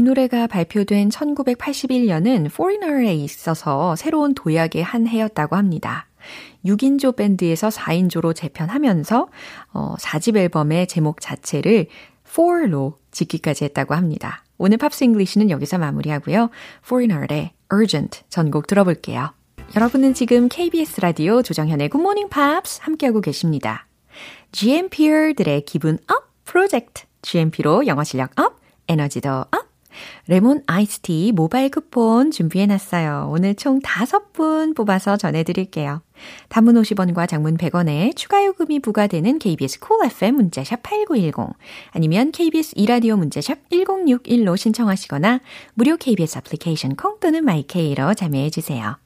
이 0.03 0.05
노래가 0.05 0.49
발표된 0.49 1.11
1981년은 1.11 2.47
Foreigner에 2.47 3.15
있어서 3.15 3.95
새로운 3.95 4.35
도약의 4.35 4.83
한 4.83 5.07
해였다고 5.07 5.55
합니다. 5.55 6.09
6인조 6.65 7.15
밴드에서 7.15 7.69
4인조로 7.69 8.35
재편하면서 8.35 9.29
어, 9.73 9.95
4집 10.01 10.37
앨범의 10.37 10.89
제목 10.89 11.21
자체를 11.21 11.87
4로 12.27 12.95
짓기까지 13.13 13.63
했다고 13.67 13.95
합니다. 13.95 14.43
오늘 14.59 14.77
Pops 14.77 15.05
English는 15.05 15.51
여기서 15.51 15.79
마무리하고요. 15.79 16.51
Foreigner의 16.85 17.53
Urgent 17.73 18.23
전곡 18.29 18.67
들어볼게요. 18.67 19.33
여러분은 19.77 20.15
지금 20.15 20.49
KBS 20.49 21.01
라디오 21.01 21.43
조정현의 21.43 21.91
Good 21.91 22.03
Morning 22.03 22.29
Pops 22.29 22.81
함께하고 22.83 23.21
계십니다. 23.21 23.87
GMP들의 24.51 25.65
기분 25.65 25.99
up 26.09 26.35
프로젝트 26.45 27.05
GMP로 27.23 27.87
영어 27.87 28.03
실력 28.03 28.33
up, 28.41 28.59
에너지도 28.89 29.31
up 29.31 29.72
레몬 30.27 30.63
아이스티 30.67 31.33
모바일 31.35 31.71
쿠폰 31.71 32.31
준비해놨어요. 32.31 33.29
오늘 33.31 33.55
총 33.55 33.81
5분 33.81 34.77
뽑아서 34.77 35.17
전해드릴게요. 35.17 36.03
단문 36.49 36.75
50원과 36.77 37.29
장문 37.29 37.57
100원에 37.57 38.15
추가 38.15 38.45
요금이 38.45 38.81
부과되는 38.81 39.39
KBS 39.39 39.81
cool 39.81 39.99
cool 39.99 40.11
FM 40.11 40.37
문자샵 40.37 40.83
8910 40.83 41.57
아니면 41.91 42.31
KBS 42.33 42.75
이라디오 42.77 43.17
문자샵 43.17 43.69
1061로 43.71 44.57
신청하시거나 44.57 45.41
무료 45.75 45.97
KBS 45.97 46.39
애플리케이션 46.39 46.97
콩 46.97 47.19
또는 47.21 47.45
마이케이로 47.45 48.15
참여해주세요. 48.15 48.97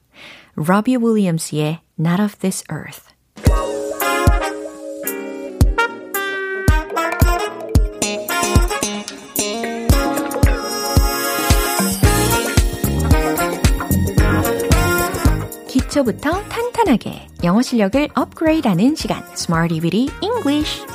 로비 0.55 0.97
윌리엄스의 0.97 1.79
Not 1.99 2.21
of 2.21 2.35
This 2.37 2.63
Earth 2.71 3.66
기초부터 15.97 16.43
탄탄하게 16.43 17.27
영어 17.43 17.61
실력을 17.61 18.07
업그레이드하는 18.13 18.95
시간 18.95 19.23
Smarty 19.33 19.79
Weedy 19.81 20.07
English 20.21 20.85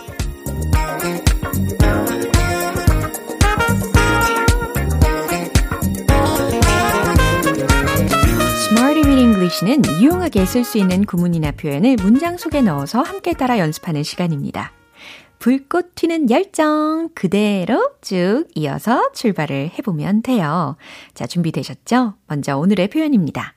Smarty 8.71 9.03
Weedy 9.03 9.23
English는 9.23 9.83
유용하게 10.01 10.47
쓸 10.47 10.65
수 10.65 10.79
있는 10.79 11.05
구문이나 11.05 11.53
표현을 11.53 11.97
문장 11.97 12.37
속에 12.37 12.63
넣어서 12.63 13.03
함께 13.03 13.33
따라 13.33 13.59
연습하는 13.59 14.05
시간입니다. 14.05 14.73
불꽃 15.41 15.97
튀는 15.97 16.31
열정 16.31 17.09
그대로 17.15 17.91
쭉 18.03 18.45
이어서 18.55 19.11
출발을 19.13 19.73
해보면 19.79 20.23
돼요. 20.23 20.77
자, 21.15 21.27
준비되셨죠? 21.27 22.15
먼저 22.29 22.57
오늘의 22.57 22.89
표현입니다. 22.89 23.55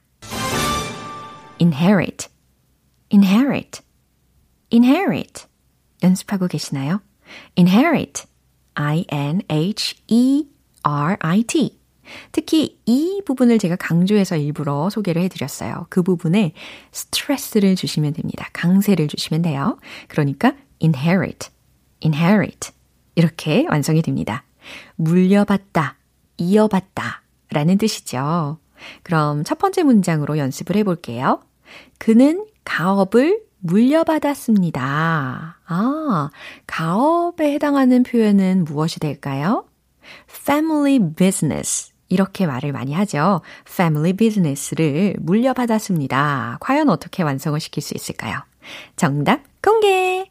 Inherit, 1.59 2.27
inherit, 3.11 3.81
inherit. 4.71 5.45
연습하고 6.03 6.47
계시나요? 6.47 7.01
inherit, 7.57 8.23
I-N-H-E-R-I-T. 8.75 9.45
특히 12.31 12.79
이 12.85 13.21
부분을 13.25 13.57
제가 13.57 13.75
강조해서 13.77 14.37
일부러 14.37 14.89
소개를 14.89 15.23
해드렸어요. 15.23 15.87
그 15.89 16.03
부분에 16.03 16.53
스트레스를 16.91 17.75
주시면 17.75 18.13
됩니다. 18.13 18.47
강세를 18.53 19.07
주시면 19.07 19.41
돼요. 19.41 19.79
그러니까 20.07 20.53
inherit, 20.81 21.49
inherit. 22.03 22.71
이렇게 23.15 23.65
완성이 23.69 24.01
됩니다. 24.01 24.43
물려받다, 24.97 25.97
이어받다 26.37 27.23
라는 27.49 27.77
뜻이죠. 27.77 28.59
그럼 29.03 29.43
첫 29.43 29.57
번째 29.57 29.83
문장으로 29.83 30.37
연습을 30.37 30.75
해볼게요. 30.77 31.41
그는 31.97 32.45
가업을 32.63 33.41
물려받았습니다. 33.59 35.59
아, 35.65 36.29
가업에 36.67 37.53
해당하는 37.53 38.03
표현은 38.03 38.65
무엇이 38.65 38.99
될까요? 38.99 39.65
family 40.29 40.99
business. 41.15 41.91
이렇게 42.07 42.45
말을 42.45 42.71
많이 42.71 42.93
하죠. 42.93 43.41
family 43.67 44.13
business를 44.13 45.15
물려받았습니다. 45.19 46.57
과연 46.61 46.89
어떻게 46.89 47.23
완성을 47.23 47.59
시킬 47.59 47.81
수 47.81 47.95
있을까요? 47.95 48.43
정답 48.95 49.41
공개! 49.61 50.29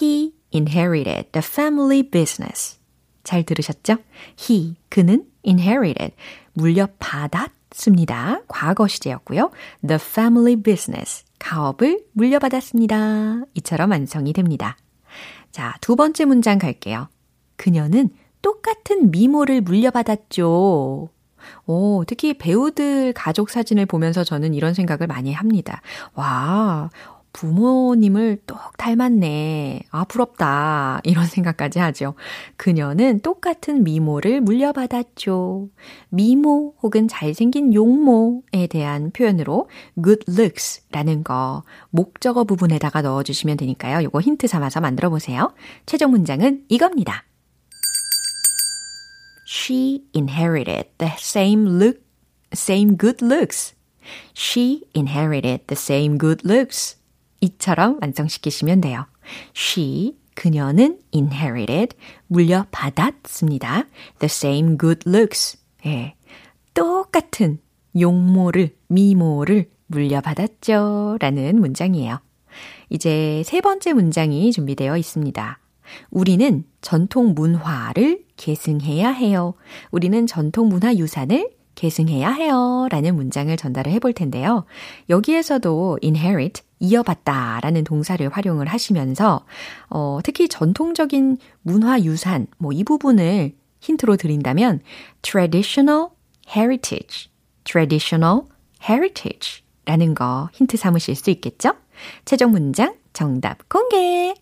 He 0.00 0.32
inherited 0.54 1.30
the 1.32 1.44
family 1.44 2.08
business. 2.08 2.78
잘 3.24 3.42
들으셨죠? 3.42 3.96
He, 4.38 4.76
그는 4.88 5.24
inherited, 5.46 6.14
물려받았습니다. 6.54 8.42
과거 8.48 8.86
시제였고요. 8.88 9.50
The 9.86 9.98
family 10.00 10.56
business, 10.56 11.24
가업을 11.38 12.04
물려받았습니다. 12.12 13.42
이처럼 13.54 13.90
완성이 13.90 14.32
됩니다. 14.32 14.76
자, 15.52 15.74
두 15.80 15.96
번째 15.96 16.24
문장 16.24 16.58
갈게요. 16.58 17.08
그녀는 17.56 18.10
똑같은 18.42 19.10
미모를 19.10 19.60
물려받았죠. 19.62 21.08
오, 21.66 22.04
특히 22.06 22.34
배우들 22.34 23.12
가족 23.12 23.50
사진을 23.50 23.86
보면서 23.86 24.24
저는 24.24 24.54
이런 24.54 24.74
생각을 24.74 25.06
많이 25.06 25.32
합니다. 25.32 25.80
와, 26.14 26.90
부모님을 27.36 28.38
똑 28.46 28.58
닮았네. 28.78 29.82
아, 29.90 30.04
부럽다. 30.04 31.00
이런 31.04 31.26
생각까지 31.26 31.78
하죠. 31.78 32.14
그녀는 32.56 33.20
똑같은 33.20 33.84
미모를 33.84 34.40
물려받았죠. 34.40 35.68
미모 36.08 36.74
혹은 36.82 37.08
잘생긴 37.08 37.74
용모에 37.74 38.68
대한 38.70 39.10
표현으로 39.10 39.68
good 40.02 40.24
looks 40.30 40.82
라는 40.90 41.22
거 41.24 41.62
목적어 41.90 42.44
부분에다가 42.44 43.02
넣어주시면 43.02 43.58
되니까요. 43.58 44.02
요거 44.04 44.22
힌트 44.22 44.46
삼아서 44.46 44.80
만들어 44.80 45.10
보세요. 45.10 45.52
최종 45.84 46.12
문장은 46.12 46.64
이겁니다. 46.70 47.24
She 49.46 50.04
inherited 50.14 50.88
the 50.96 51.12
same 51.18 51.66
look, 51.66 52.00
same 52.54 52.96
good 52.96 53.22
looks. 53.22 53.74
She 54.34 54.84
inherited 54.96 55.66
the 55.66 55.76
same 55.78 56.16
good 56.16 56.48
looks. 56.48 56.96
이처럼 57.40 57.98
완성시키시면 58.00 58.80
돼요. 58.80 59.06
She, 59.54 60.16
그녀는 60.34 60.98
inherited, 61.14 61.96
물려받았습니다. 62.28 63.86
The 64.18 64.26
same 64.26 64.78
good 64.78 65.08
looks. 65.08 65.58
예, 65.86 66.14
똑같은 66.74 67.58
용모를, 67.98 68.76
미모를 68.88 69.70
물려받았죠. 69.86 71.18
라는 71.20 71.60
문장이에요. 71.60 72.20
이제 72.90 73.42
세 73.44 73.60
번째 73.60 73.92
문장이 73.92 74.52
준비되어 74.52 74.96
있습니다. 74.96 75.58
우리는 76.10 76.64
전통 76.80 77.34
문화를 77.34 78.24
계승해야 78.36 79.10
해요. 79.10 79.54
우리는 79.90 80.26
전통 80.26 80.68
문화 80.68 80.94
유산을 80.94 81.50
계승해야 81.74 82.30
해요. 82.30 82.88
라는 82.90 83.14
문장을 83.16 83.54
전달을 83.56 83.92
해볼 83.92 84.14
텐데요. 84.14 84.64
여기에서도 85.08 85.98
inherit, 86.02 86.62
이어받다 86.78 87.60
라는 87.62 87.84
동사를 87.84 88.28
활용을 88.28 88.66
하시면서, 88.66 89.44
어, 89.88 90.18
특히 90.22 90.48
전통적인 90.48 91.38
문화 91.62 92.00
유산, 92.02 92.46
뭐 92.58 92.72
이 92.72 92.84
부분을 92.84 93.54
힌트로 93.80 94.16
드린다면, 94.16 94.80
traditional 95.22 96.08
heritage, 96.48 97.30
traditional 97.64 98.42
heritage 98.82 99.62
라는 99.84 100.14
거 100.14 100.48
힌트 100.52 100.76
삼으실 100.76 101.14
수 101.14 101.30
있겠죠? 101.30 101.74
최종 102.24 102.50
문장 102.50 102.94
정답 103.12 103.68
공개! 103.68 104.34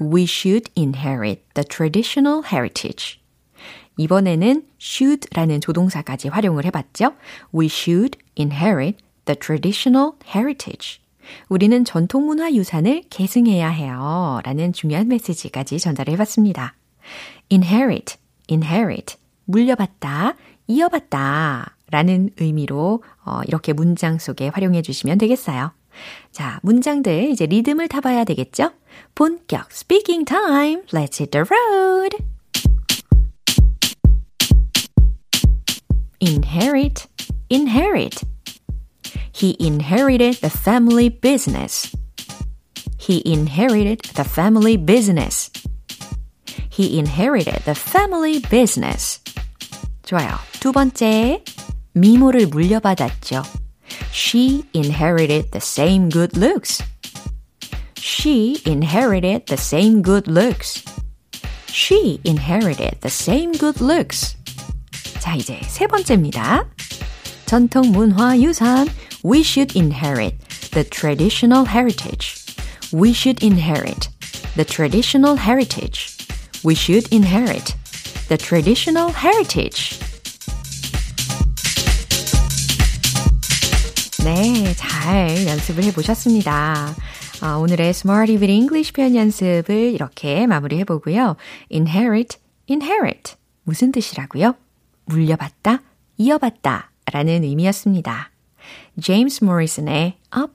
We 0.00 0.24
should 0.24 0.70
inherit 0.76 1.42
the 1.54 1.64
traditional 1.68 2.42
heritage. 2.44 3.20
이번에는 3.96 4.66
should라는 4.80 5.60
조동사까지 5.60 6.28
활용을 6.28 6.64
해봤죠. 6.64 7.12
We 7.54 7.66
should 7.66 8.18
inherit 8.36 8.98
the 9.24 9.38
traditional 9.38 10.12
heritage. 10.26 11.00
우리는 11.48 11.84
전통 11.84 12.26
문화 12.26 12.52
유산을 12.52 13.04
계승해야 13.10 13.68
해요. 13.68 14.40
라는 14.44 14.72
중요한 14.72 15.08
메시지까지 15.08 15.78
전달을 15.78 16.12
해봤습니다. 16.14 16.74
inherit, 17.50 18.16
inherit, 18.50 19.16
물려받다, 19.46 20.36
이어받다 20.66 21.76
라는 21.90 22.30
의미로 22.38 23.02
어, 23.24 23.40
이렇게 23.46 23.72
문장 23.72 24.18
속에 24.18 24.48
활용해 24.48 24.82
주시면 24.82 25.18
되겠어요. 25.18 25.72
자, 26.32 26.58
문장들 26.62 27.30
이제 27.30 27.46
리듬을 27.46 27.88
타봐야 27.88 28.24
되겠죠? 28.24 28.72
본격 29.14 29.68
speaking 29.70 30.24
time. 30.24 30.82
Let's 30.86 31.20
hit 31.20 31.30
the 31.30 31.44
road. 31.44 32.16
inherit, 36.20 37.06
inherit. 37.50 38.33
He 39.33 39.55
inherited 39.59 40.41
the 40.41 40.49
family 40.49 41.09
business. 41.09 41.95
He 42.97 43.21
inherited 43.25 44.01
the 44.15 44.23
family 44.23 44.77
business. 44.77 45.49
He 46.69 46.99
inherited 46.99 47.63
the 47.65 47.75
family 47.75 48.39
business. 48.49 49.21
좋아요. 50.03 50.37
두 50.59 50.71
번째, 50.71 51.43
미모를 51.93 52.47
물려받았죠. 52.47 53.43
She 54.11 54.63
inherited 54.73 55.51
the 55.51 55.61
same 55.61 56.09
good 56.09 56.37
looks. 56.37 56.83
She 57.95 58.57
inherited 58.65 59.45
the 59.45 59.57
same 59.57 60.01
good 60.01 60.29
looks. 60.29 60.83
She 61.67 62.19
inherited 62.25 62.99
the 63.01 63.09
same 63.09 63.51
good 63.57 63.83
looks. 63.83 64.35
자, 65.19 65.35
이제 65.35 65.59
세 65.63 65.87
번째입니다. 65.87 66.65
전통 67.53 67.91
문화 67.91 68.39
유산. 68.39 68.87
We 69.23 69.39
should 69.39 69.75
inherit 69.77 70.37
the 70.71 70.83
traditional 70.83 71.65
heritage. 71.65 72.35
We 72.93 73.11
should 73.11 73.43
inherit 73.43 74.09
the 74.55 74.65
traditional 74.65 75.37
heritage. 75.37 76.17
We 76.63 76.75
should 76.75 77.07
inherit 77.13 77.75
the 78.27 78.37
traditional 78.37 79.13
heritage. 79.13 79.99
네, 84.23 84.73
잘 84.75 85.47
연습을 85.47 85.83
해보셨습니다. 85.85 86.95
아, 87.41 87.55
오늘의 87.55 87.89
Smarty 87.89 88.35
with 88.37 88.51
English 88.51 88.91
표현 88.93 89.15
연습을 89.15 89.93
이렇게 89.93 90.45
마무리해 90.45 90.83
보고요. 90.83 91.37
inherit, 91.71 92.37
inherit. 92.69 93.35
무슨 93.63 93.91
뜻이라고요? 93.91 94.55
물려받다, 95.05 95.81
이어받다 96.17 96.91
라는 97.12 97.44
의미였습니다. 97.44 98.30
제임스 99.00 99.44
모리슨의 99.44 100.18
Up. 100.36 100.52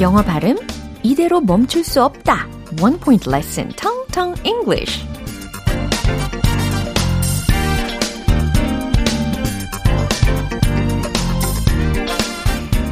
영어 0.00 0.22
발음 0.22 0.56
이대로 1.02 1.40
멈출 1.40 1.84
수 1.84 2.02
없다. 2.02 2.46
One 2.80 2.98
point 2.98 3.28
lesson, 3.28 3.70
Tong 3.76 4.06
Tong 4.12 4.40
English. 4.44 5.06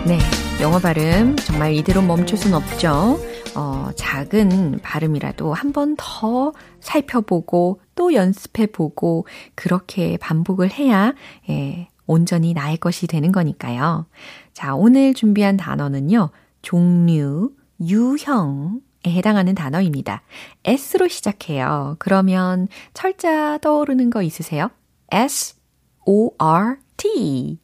네, 0.07 0.19
영어 0.61 0.79
발음 0.79 1.37
정말 1.37 1.75
이대로 1.75 2.03
멈출 2.03 2.37
순 2.37 2.55
없죠. 2.55 3.19
어, 3.55 3.91
작은 3.97 4.81
발음이라도 4.83 5.53
한 5.55 5.73
번 5.73 5.95
더 5.97 6.53
살펴보고 6.81 7.81
또 7.95 8.15
연습해보고 8.15 9.27
그렇게 9.55 10.17
반복을 10.19 10.71
해야 10.73 11.15
예, 11.51 11.89
온전히 12.07 12.53
나의 12.55 12.77
것이 12.79 13.07
되는 13.07 13.31
거니까요. 13.33 14.07
자, 14.53 14.75
오늘 14.75 15.15
준비한 15.15 15.57
단어는요. 15.57 16.31
종류, 16.63 17.53
유형에 17.81 18.81
해당하는 19.07 19.55
단어입니다. 19.55 20.23
S로 20.65 21.09
시작해요. 21.09 21.97
그러면 21.99 22.69
철자 22.95 23.59
떠오르는 23.59 24.11
거 24.11 24.23
있으세요? 24.23 24.71
S, 25.11 25.57
O, 26.07 26.31
R, 26.39 26.77
T. 26.97 27.59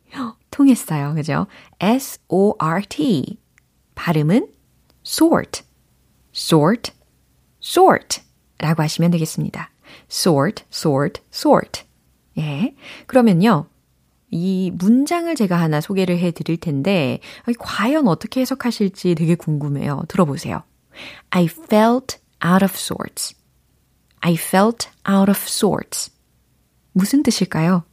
통했어요. 0.51 1.15
그죠? 1.15 1.47
S, 1.81 2.21
O, 2.29 2.55
R, 2.59 2.83
T. 2.89 3.39
발음은 3.95 4.49
sort, 5.07 5.63
sort, 6.39 6.93
sort 7.61 8.23
라고 8.59 8.83
하시면 8.83 9.11
되겠습니다. 9.11 9.71
sort, 10.11 10.65
sort, 10.73 11.21
sort. 11.33 11.83
예. 12.39 12.75
그러면요. 13.07 13.69
이 14.31 14.71
문장을 14.75 15.35
제가 15.35 15.59
하나 15.59 15.81
소개를 15.81 16.19
해 16.19 16.31
드릴 16.31 16.59
텐데, 16.59 17.21
과연 17.59 18.07
어떻게 18.09 18.41
해석하실지 18.43 19.15
되게 19.15 19.35
궁금해요. 19.35 20.03
들어보세요. 20.09 20.63
I 21.31 21.47
felt 21.47 22.19
out 22.45 22.65
of 22.65 22.75
sorts. 22.75 23.35
I 24.21 24.35
felt 24.35 24.89
out 25.09 25.31
of 25.31 25.41
sorts. 25.41 26.13
무슨 26.93 27.23
뜻일까요? 27.23 27.85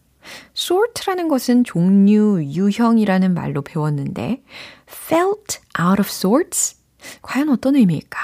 sort라는 0.55 1.27
것은 1.27 1.63
종류, 1.63 2.43
유형이라는 2.43 3.33
말로 3.33 3.61
배웠는데, 3.61 4.43
felt 4.87 5.59
out 5.79 6.01
of 6.01 6.09
sorts? 6.09 6.74
과연 7.21 7.49
어떤 7.49 7.75
의미일까? 7.75 8.19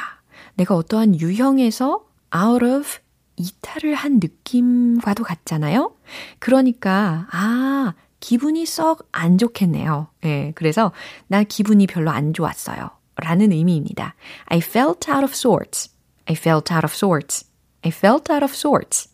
내가 0.56 0.76
어떠한 0.76 1.20
유형에서 1.20 2.06
out 2.36 2.66
of 2.66 3.00
이탈을 3.38 3.96
한 3.96 4.20
느낌과도 4.22 5.24
같잖아요? 5.24 5.96
그러니까, 6.40 7.28
아, 7.32 7.94
기분이 8.20 8.66
썩 8.66 9.08
안 9.12 9.38
좋겠네요. 9.38 10.08
예, 10.26 10.52
그래서 10.56 10.92
나 11.28 11.44
기분이 11.44 11.88
별로 11.88 12.12
안 12.12 12.34
좋았어요. 12.34 12.92
라는 13.16 13.52
의미입니다. 13.52 14.16
I 14.46 14.60
felt 14.60 15.10
out 15.10 15.24
of 15.24 15.32
sorts. 15.34 15.92
I 16.28 16.36
felt 16.36 16.74
out 16.74 16.86
of 16.86 16.94
sorts. 16.94 17.46
I 17.84 17.90
felt 17.90 18.32
out 18.32 18.44
of 18.44 18.54
sorts. 18.54 19.10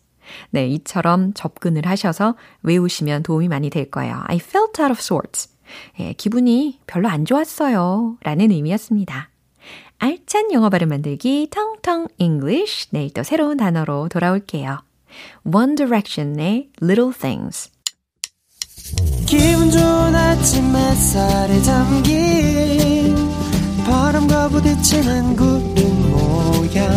네, 0.50 0.66
이처럼 0.68 1.32
접근을 1.32 1.86
하셔서 1.86 2.36
외우시면 2.62 3.22
도움이 3.22 3.48
많이 3.48 3.70
될 3.70 3.90
거예요. 3.90 4.22
I 4.26 4.36
felt 4.36 4.80
out 4.80 4.92
of 4.92 4.98
sorts. 5.00 5.48
예, 6.00 6.12
기분이 6.12 6.80
별로 6.86 7.08
안 7.08 7.24
좋았어요. 7.24 8.18
라는 8.22 8.50
의미였습니다. 8.50 9.30
알찬 10.00 10.52
영어 10.52 10.70
발음 10.70 10.90
만들기 10.90 11.48
텅텅 11.50 12.06
English. 12.18 12.88
내일 12.90 13.12
또 13.12 13.24
새로운 13.24 13.56
단어로 13.56 14.08
돌아올게요. 14.08 14.80
One 15.44 15.74
Direction의 15.74 16.70
Little 16.80 17.12
Things. 17.12 17.70
기분 19.26 19.70
좋은 19.70 20.14
아침 20.14 20.74
햇살에 20.76 21.60
잠긴 21.62 23.16
바람과 23.84 24.48
부딪히는 24.50 25.34
구름 25.34 26.10
모양. 26.12 26.88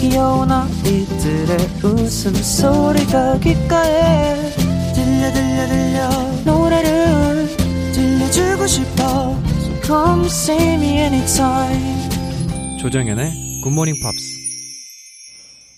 귀여운 0.00 0.50
아이들의 0.52 1.56
웃음소리가 1.82 3.38
귓가에 3.38 4.52
들려 4.94 5.32
들려 5.32 5.66
들려. 5.68 6.10
노래를 6.44 7.48
들려주고 7.94 8.66
싶어 8.66 9.53
come 9.86 10.24
see 10.26 10.74
me 10.74 10.98
anytime 10.98 12.78
조정연의 12.80 13.60
굿모닝 13.62 13.94
팝스 14.02 14.44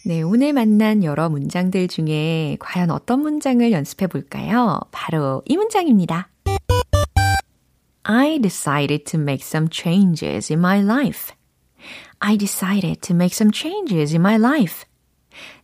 네, 0.05 0.23
오늘 0.23 0.53
만난 0.53 1.03
여러 1.03 1.29
문장들 1.29 1.89
중에 1.89 2.57
과연 2.61 2.93
어떤 2.93 3.21
문장을 3.21 3.73
연습해 3.73 4.07
볼까요? 4.07 4.79
바로 4.93 5.43
이 5.47 5.57
문장입니다. 5.57 6.29
I 8.05 8.39
decided 8.39 9.03
to 9.11 9.21
make 9.21 9.45
some 9.45 9.69
changes 9.69 10.53
in 10.53 10.61
my 10.61 10.79
life. 10.81 11.35
I 12.21 12.37
decided 12.39 13.01
to 13.01 13.17
make 13.17 13.35
some 13.35 13.51
changes 13.53 14.15
in 14.15 14.21
my 14.21 14.37
life. 14.37 14.85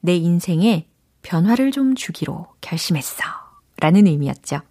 내 0.00 0.16
인생에 0.16 0.88
변화를 1.22 1.70
좀 1.70 1.94
주기로 1.94 2.48
결심했어. 2.60 3.22
라는 3.76 4.08
의미였죠. 4.08 4.62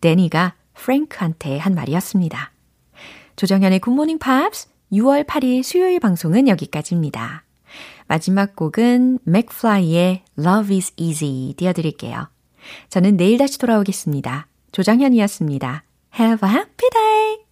데니가 0.00 0.54
프랭크한테 0.74 1.58
한 1.58 1.74
말이었습니다. 1.74 2.52
조정현의 3.36 3.80
Good 3.80 3.94
Morning 3.94 4.18
Pops 4.18 4.68
6월 4.92 5.26
8일 5.26 5.62
수요일 5.62 6.00
방송은 6.00 6.48
여기까지입니다. 6.48 7.44
마지막 8.08 8.56
곡은 8.56 9.18
맥플라이의 9.24 10.22
Love 10.38 10.76
is 10.76 10.92
Easy 10.96 11.54
띄워드릴게요. 11.56 12.28
저는 12.88 13.16
내일 13.16 13.38
다시 13.38 13.58
돌아오겠습니다. 13.58 14.46
조정현이었습니다. 14.72 15.84
Have 16.18 16.48
a 16.48 16.54
happy 16.54 16.90
day! 16.90 17.36